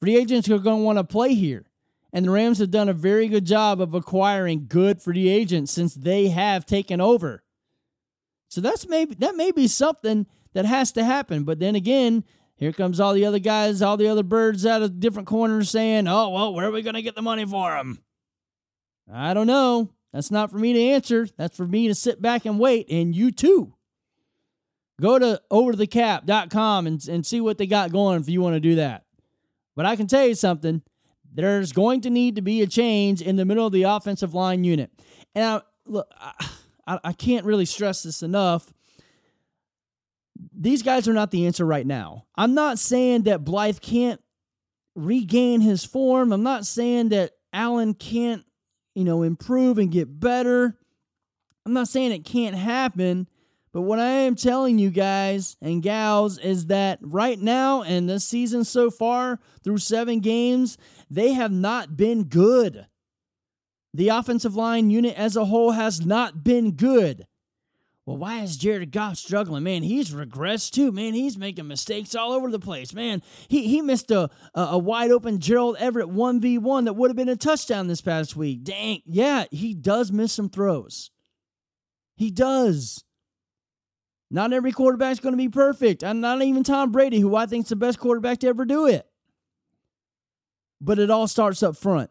[0.00, 1.66] Free agents are going to want to play here.
[2.12, 5.94] And the Rams have done a very good job of acquiring good free agents since
[5.94, 7.42] they have taken over.
[8.48, 11.44] So that's maybe that may be something that has to happen.
[11.44, 12.24] But then again,
[12.56, 16.06] here comes all the other guys, all the other birds out of different corners saying,
[16.06, 18.02] "Oh, well, where are we going to get the money for them?"
[19.12, 19.90] I don't know.
[20.12, 21.28] That's not for me to answer.
[21.36, 23.74] That's for me to sit back and wait, and you too.
[25.00, 28.76] Go to overthecap.com and, and see what they got going if you want to do
[28.76, 29.04] that.
[29.74, 30.82] But I can tell you something
[31.34, 34.64] there's going to need to be a change in the middle of the offensive line
[34.64, 34.90] unit.
[35.34, 36.12] And I, look,
[36.86, 38.72] I, I can't really stress this enough.
[40.54, 42.26] These guys are not the answer right now.
[42.36, 44.20] I'm not saying that Blythe can't
[44.94, 46.32] regain his form.
[46.32, 48.44] I'm not saying that Allen can't,
[48.94, 50.76] you know, improve and get better.
[51.64, 53.28] I'm not saying it can't happen.
[53.72, 58.24] But what I am telling you guys and gals is that right now and this
[58.24, 60.76] season so far through seven games,
[61.10, 62.86] they have not been good.
[63.94, 67.26] The offensive line unit as a whole has not been good.
[68.04, 69.62] Well, why is Jared Goff struggling?
[69.62, 70.90] Man, he's regressed too.
[70.90, 72.92] Man, he's making mistakes all over the place.
[72.92, 77.16] Man, he, he missed a, a, a wide open Gerald Everett 1v1 that would have
[77.16, 78.64] been a touchdown this past week.
[78.64, 79.02] Dang.
[79.06, 81.12] Yeah, he does miss some throws.
[82.16, 83.04] He does.
[84.32, 86.02] Not every quarterback's going to be perfect.
[86.02, 88.86] And not even Tom Brady, who I think is the best quarterback to ever do
[88.86, 89.06] it.
[90.80, 92.10] But it all starts up front.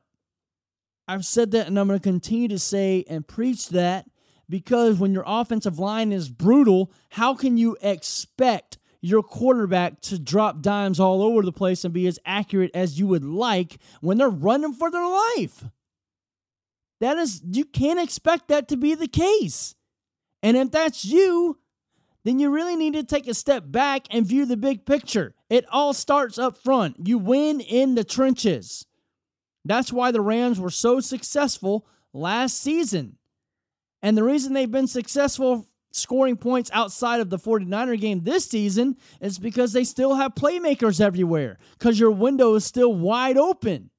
[1.06, 4.06] I've said that and I'm going to continue to say and preach that
[4.52, 10.62] because when your offensive line is brutal, how can you expect your quarterback to drop
[10.62, 14.30] dimes all over the place and be as accurate as you would like when they're
[14.30, 15.64] running for their life?
[17.00, 19.74] That is, you can't expect that to be the case.
[20.44, 21.58] And if that's you,
[22.26, 25.34] then you really need to take a step back and view the big picture.
[25.50, 27.08] It all starts up front.
[27.08, 28.86] You win in the trenches.
[29.64, 33.18] That's why the Rams were so successful last season.
[34.02, 38.98] And the reason they've been successful scoring points outside of the 49er game this season
[39.20, 43.90] is because they still have playmakers everywhere, because your window is still wide open.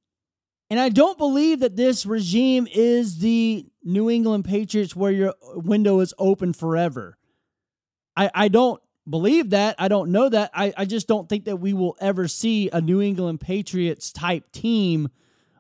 [0.71, 6.01] And I don't believe that this regime is the New England Patriots where your window
[6.01, 7.19] is open forever.
[8.17, 9.75] I, I don't believe that.
[9.79, 10.51] I don't know that.
[10.55, 14.51] I, I just don't think that we will ever see a New England Patriots type
[14.51, 15.11] team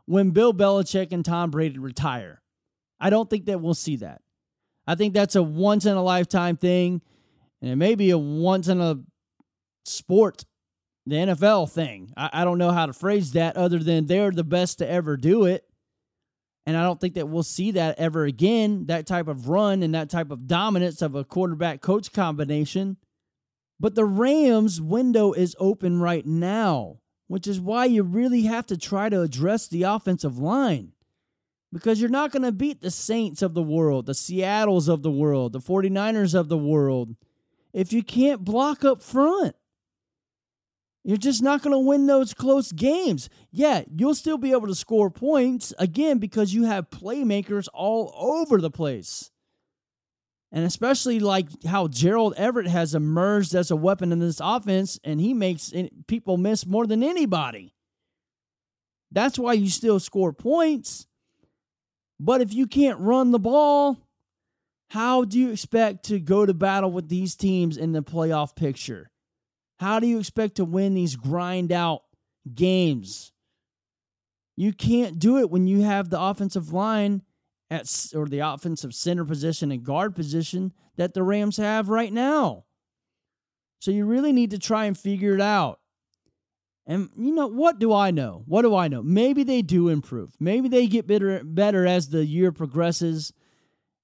[0.07, 2.41] when Bill Belichick and Tom Brady retire.
[2.99, 4.23] I don't think that we'll see that.
[4.87, 7.03] I think that's a once in a lifetime thing,
[7.61, 8.99] and it may be a once in a
[9.85, 10.45] sport,
[11.07, 12.13] the NFL thing.
[12.17, 15.17] I, I don't know how to phrase that other than they're the best to ever
[15.17, 15.65] do it.
[16.65, 19.95] And I don't think that we'll see that ever again, that type of run and
[19.95, 22.99] that type of dominance of a quarterback coach combination.
[23.81, 28.77] But the Rams' window is open right now, which is why you really have to
[28.77, 30.93] try to address the offensive line
[31.73, 35.11] because you're not going to beat the Saints of the world, the Seattles of the
[35.11, 37.17] world, the 49ers of the world
[37.73, 39.57] if you can't block up front.
[41.05, 43.29] You're just not going to win those close games.
[43.51, 48.61] Yeah, you'll still be able to score points again because you have playmakers all over
[48.61, 49.31] the place.
[50.53, 55.21] And especially like how Gerald Everett has emerged as a weapon in this offense, and
[55.21, 55.73] he makes
[56.07, 57.75] people miss more than anybody.
[59.11, 61.07] That's why you still score points.
[62.25, 63.99] But if you can't run the ball,
[64.91, 69.11] how do you expect to go to battle with these teams in the playoff picture?
[69.81, 72.03] How do you expect to win these grind out
[72.55, 73.33] games?
[74.57, 77.23] You can't do it when you have the offensive line
[77.69, 82.67] at or the offensive center position and guard position that the Rams have right now.
[83.81, 85.81] So you really need to try and figure it out.
[86.87, 88.43] And you know, what do I know?
[88.47, 89.03] What do I know?
[89.03, 90.35] Maybe they do improve.
[90.41, 93.33] Maybe they get better better as the year progresses.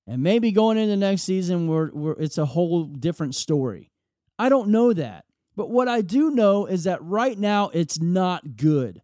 [0.06, 3.90] And maybe going into next season we're, we're, it's a whole different story.
[4.38, 5.24] I don't know that.
[5.56, 9.02] But what I do know is that right now it's not good.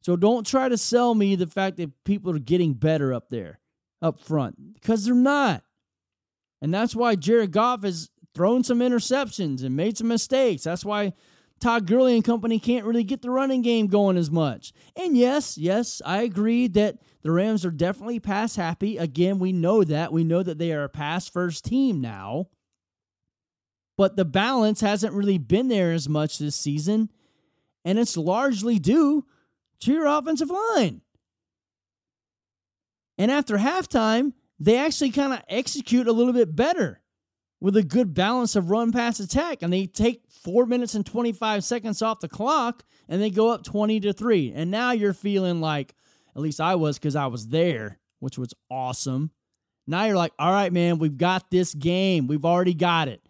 [0.00, 3.60] So don't try to sell me the fact that people are getting better up there,
[4.00, 5.62] up front, because they're not.
[6.62, 10.64] And that's why Jared Goff has thrown some interceptions and made some mistakes.
[10.64, 11.12] That's why
[11.62, 14.72] Todd Gurley and company can't really get the running game going as much.
[14.96, 18.98] And yes, yes, I agree that the Rams are definitely pass happy.
[18.98, 20.12] Again, we know that.
[20.12, 22.48] We know that they are a pass first team now.
[23.96, 27.10] But the balance hasn't really been there as much this season.
[27.84, 29.24] And it's largely due
[29.80, 31.02] to your offensive line.
[33.18, 37.01] And after halftime, they actually kind of execute a little bit better
[37.62, 39.62] with a good balance of run pass attack.
[39.62, 43.62] And they take four minutes and 25 seconds off the clock and they go up
[43.62, 44.52] 20 to 3.
[44.56, 45.94] And now you're feeling like,
[46.34, 49.30] at least I was because I was there, which was awesome.
[49.86, 52.26] Now you're like, all right, man, we've got this game.
[52.26, 53.22] We've already got it.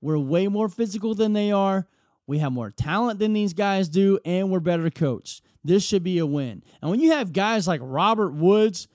[0.00, 1.88] We're way more physical than they are.
[2.28, 5.42] We have more talent than these guys do, and we're better coached.
[5.64, 6.62] This should be a win.
[6.80, 8.86] And when you have guys like Robert Woods,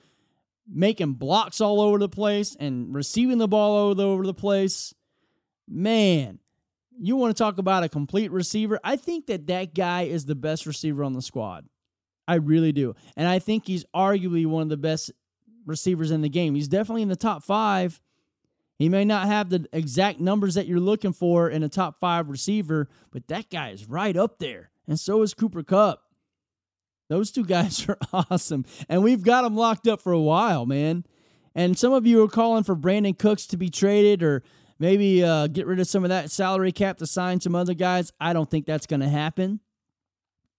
[0.68, 4.94] making blocks all over the place and receiving the ball all over the place.
[5.68, 6.38] Man,
[6.98, 8.80] you want to talk about a complete receiver?
[8.82, 11.66] I think that that guy is the best receiver on the squad.
[12.28, 12.94] I really do.
[13.16, 15.12] And I think he's arguably one of the best
[15.64, 16.54] receivers in the game.
[16.54, 18.00] He's definitely in the top five.
[18.78, 22.28] He may not have the exact numbers that you're looking for in a top five
[22.28, 24.70] receiver, but that guy is right up there.
[24.86, 26.02] And so is Cooper Kupp.
[27.08, 28.64] Those two guys are awesome.
[28.88, 31.04] And we've got them locked up for a while, man.
[31.54, 34.42] And some of you are calling for Brandin Cooks to be traded or
[34.78, 38.12] maybe uh, get rid of some of that salary cap to sign some other guys.
[38.20, 39.60] I don't think that's going to happen.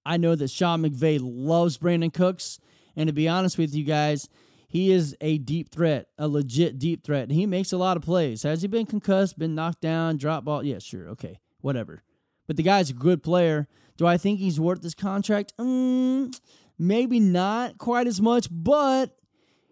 [0.06, 2.60] I know that Sean McVay loves Brandin Cooks.
[2.96, 4.28] And to be honest with you guys,
[4.68, 7.24] he is a deep threat, a legit deep threat.
[7.24, 8.44] And he makes a lot of plays.
[8.44, 10.64] Has he been concussed, been knocked down, drop ball?
[10.64, 11.10] Yeah, sure.
[11.10, 12.04] Okay, whatever.
[12.48, 13.68] But the guy's a good player.
[13.98, 15.54] Do I think he's worth this contract?
[15.60, 16.40] Mm,
[16.80, 19.18] maybe not quite as much, but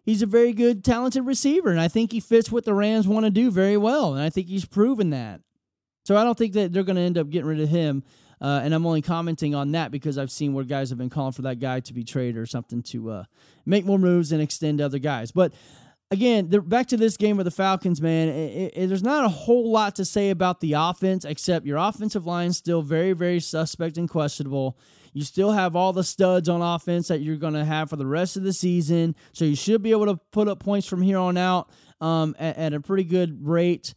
[0.04, 1.70] he's a very good, talented receiver.
[1.70, 4.14] And I think he fits what the Rams want to do very well.
[4.14, 5.42] And I think he's proven that.
[6.04, 8.04] So I don't think that they're going to end up getting rid of him.
[8.42, 11.32] Uh, and I'm only commenting on that because I've seen where guys have been calling
[11.32, 13.24] for that guy to be traded or something to uh,
[13.66, 15.32] make more moves and extend other guys.
[15.32, 15.54] But
[16.12, 18.30] again, back to this game with the Falcons, man.
[18.30, 22.26] It, it, there's not a whole lot to say about the offense except your offensive
[22.26, 24.78] line is still very, very suspect and questionable.
[25.14, 28.06] You still have all the studs on offense that you're going to have for the
[28.06, 31.18] rest of the season, so you should be able to put up points from here
[31.18, 31.70] on out
[32.02, 33.94] um, at, at a pretty good rate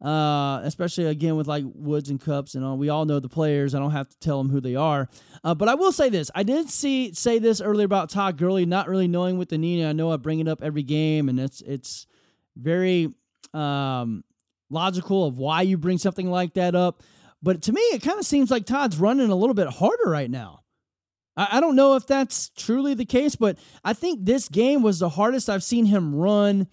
[0.00, 2.78] uh, especially again with like Woods and Kupps and all.
[2.78, 3.74] We all know the players.
[3.74, 5.08] I don't have to tell them who they are.
[5.42, 8.64] Uh, but I will say this: I did see say this earlier about Todd Gurley
[8.64, 9.84] not really knowing with the knee.
[9.84, 12.06] I know I bring it up every game, and it's it's
[12.56, 13.12] very
[13.52, 14.22] um,
[14.70, 17.02] logical of why you bring something like that up.
[17.42, 20.30] But to me, it kind of seems like Todd's running a little bit harder right
[20.30, 20.60] now.
[21.36, 25.00] I, I don't know if that's truly the case, but I think this game was
[25.00, 26.68] the hardest I've seen him run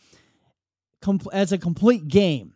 [1.31, 2.54] as a complete game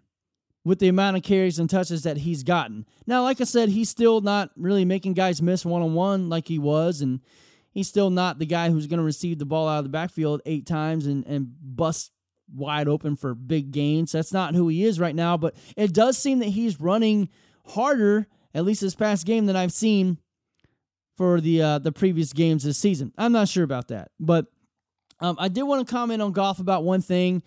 [0.70, 2.86] with the amount of carries and touches that he's gotten.
[3.08, 6.48] Now, like I said, he's still not really making guys miss one on one like
[6.48, 7.22] he was, and
[7.72, 10.44] he's still not the guy who's going to receive the ball out of the backfield
[10.46, 12.12] eight times and, and bust
[12.54, 14.12] wide open for big gains.
[14.12, 17.30] That's not who he is right now, but it does seem that he's running
[17.70, 20.20] harder, at least this past game, than I've seen
[21.18, 23.12] for the uh, the previous games this season.
[23.18, 24.46] I'm not sure about that, but
[25.20, 27.42] um, I did want to comment on Goff about one thing.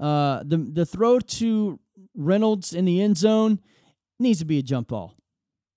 [0.00, 1.80] Uh, the the throw to
[2.14, 3.60] Reynolds in the end zone
[4.18, 5.16] needs to be a jump ball.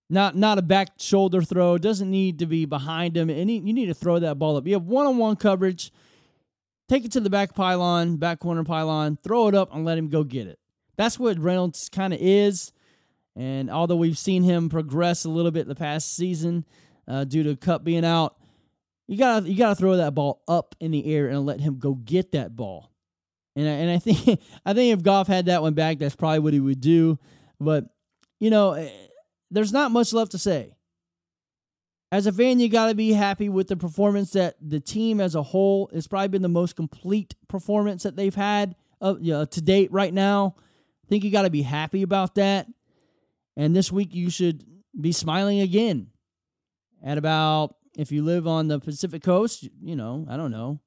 [0.10, 1.78] Not not a back shoulder throw.
[1.78, 3.30] Doesn't need to be behind him.
[3.30, 4.68] And you need to throw that ball up.
[4.68, 5.92] You have one on one coverage.
[6.90, 10.10] Take it to the back pylon, back corner pylon, throw it up and let him
[10.10, 10.60] go get it.
[10.98, 12.72] That's what Reynolds kind of is.
[13.36, 16.66] And although we've seen him progress a little bit in the past season
[17.08, 18.38] uh, due to Kupp being out,
[19.08, 21.96] you gotta you gotta throw that ball up in the air and let him go
[21.96, 22.93] get that ball.
[23.56, 26.40] And I, and I think I think if Goff had that one back, that's probably
[26.40, 27.20] what he would do.
[27.60, 27.86] But
[28.40, 28.90] you know, eh,
[29.52, 30.76] there's not much left to say.
[32.12, 35.34] As a fan, you got to be happy with the performance that the team as
[35.34, 39.46] a whole has probably been the most complete performance that they've had uh, you know,
[39.46, 40.56] to date right now.
[41.04, 42.68] I think you got to be happy about that.
[43.58, 44.64] And this week you should
[45.00, 46.08] be smiling again.
[47.04, 50.80] At about if you live on the Pacific Coast, you know, I don't know,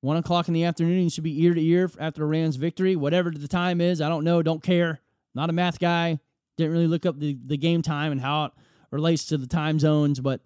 [0.00, 1.04] one o'clock in the afternoon.
[1.04, 4.00] You should be ear to ear after a Rams victory, whatever the time is.
[4.00, 4.42] I don't know.
[4.42, 5.00] Don't care.
[5.34, 6.18] Not a math guy.
[6.56, 8.52] Didn't really look up the, the game time and how it
[8.90, 10.20] relates to the time zones.
[10.20, 10.40] But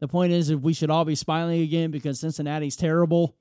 [0.00, 3.36] the point is, we should all be smiling again because Cincinnati's terrible,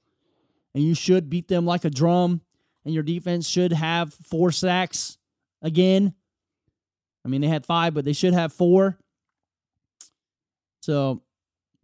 [0.76, 2.42] and you should beat them like a drum,
[2.86, 5.18] and your defense should have four sacks
[5.62, 6.14] again.
[7.26, 8.98] I mean, they had five, but they should have four.
[10.82, 11.22] So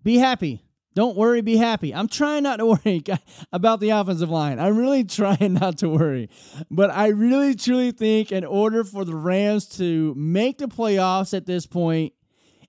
[0.03, 0.61] be happy.
[0.97, 1.93] Don't worry, be happy.
[1.93, 3.03] I'm trying not to worry
[3.53, 4.59] about the offensive line.
[4.59, 6.27] I'm really trying not to worry.
[6.71, 11.45] But I really truly think in order for the Rams to make the playoffs at
[11.45, 12.13] this point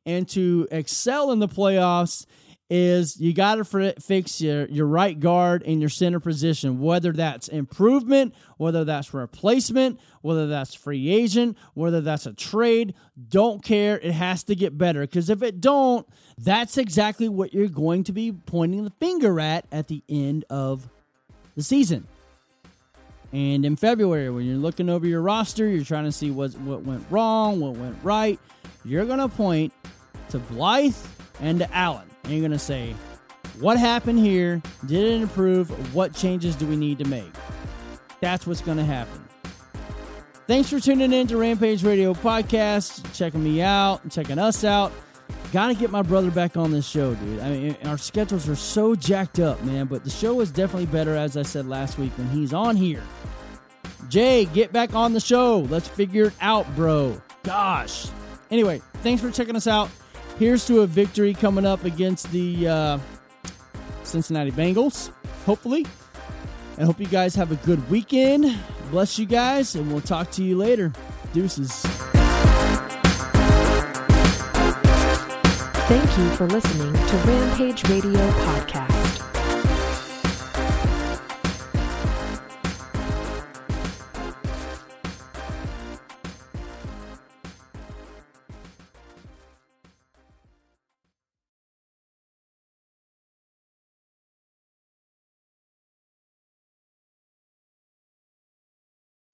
[0.05, 2.27] and to excel in the playoffs,
[2.71, 7.49] is you got to fix your, your right guard and your center position, whether that's
[7.49, 12.95] improvement, whether that's replacement, whether that's free agent, whether that's a trade.
[13.29, 13.99] Don't care.
[13.99, 16.07] It has to get better because if it don't,
[16.37, 20.89] that's exactly what you're going to be pointing the finger at at the end of
[21.57, 22.07] the season.
[23.33, 26.83] And in February, when you're looking over your roster, you're trying to see what, what
[26.83, 28.39] went wrong, what went right,
[28.85, 29.73] you're going to point
[30.31, 30.97] to Blythe
[31.41, 32.95] and to Allen and you're going to say,
[33.59, 34.61] what happened here?
[34.85, 35.95] Did it improve?
[35.95, 37.33] What changes do we need to make?
[38.21, 39.27] That's what's going to happen.
[40.47, 44.93] Thanks for tuning in to Rampage Radio Podcast, checking me out checking us out.
[45.53, 47.41] Got to get my brother back on this show, dude.
[47.41, 51.15] I mean, our schedules are so jacked up, man, but the show is definitely better,
[51.15, 53.03] as I said last week, when he's on here.
[54.11, 55.61] Jay, get back on the show.
[55.71, 57.21] Let's figure it out, bro.
[57.43, 58.09] Gosh.
[58.51, 59.89] Anyway, thanks for checking us out.
[60.39, 62.99] Here's to a victory coming up against the uh,
[64.05, 65.11] Cincinnati Bengals,
[65.45, 65.85] hopefully.
[66.77, 68.57] And hope you guys have a good weekend.
[68.93, 70.93] Bless you guys, and we'll talk to you later.
[71.33, 71.83] Deuces.
[75.89, 78.88] Thank you for listening to Rampage Radio Podcast.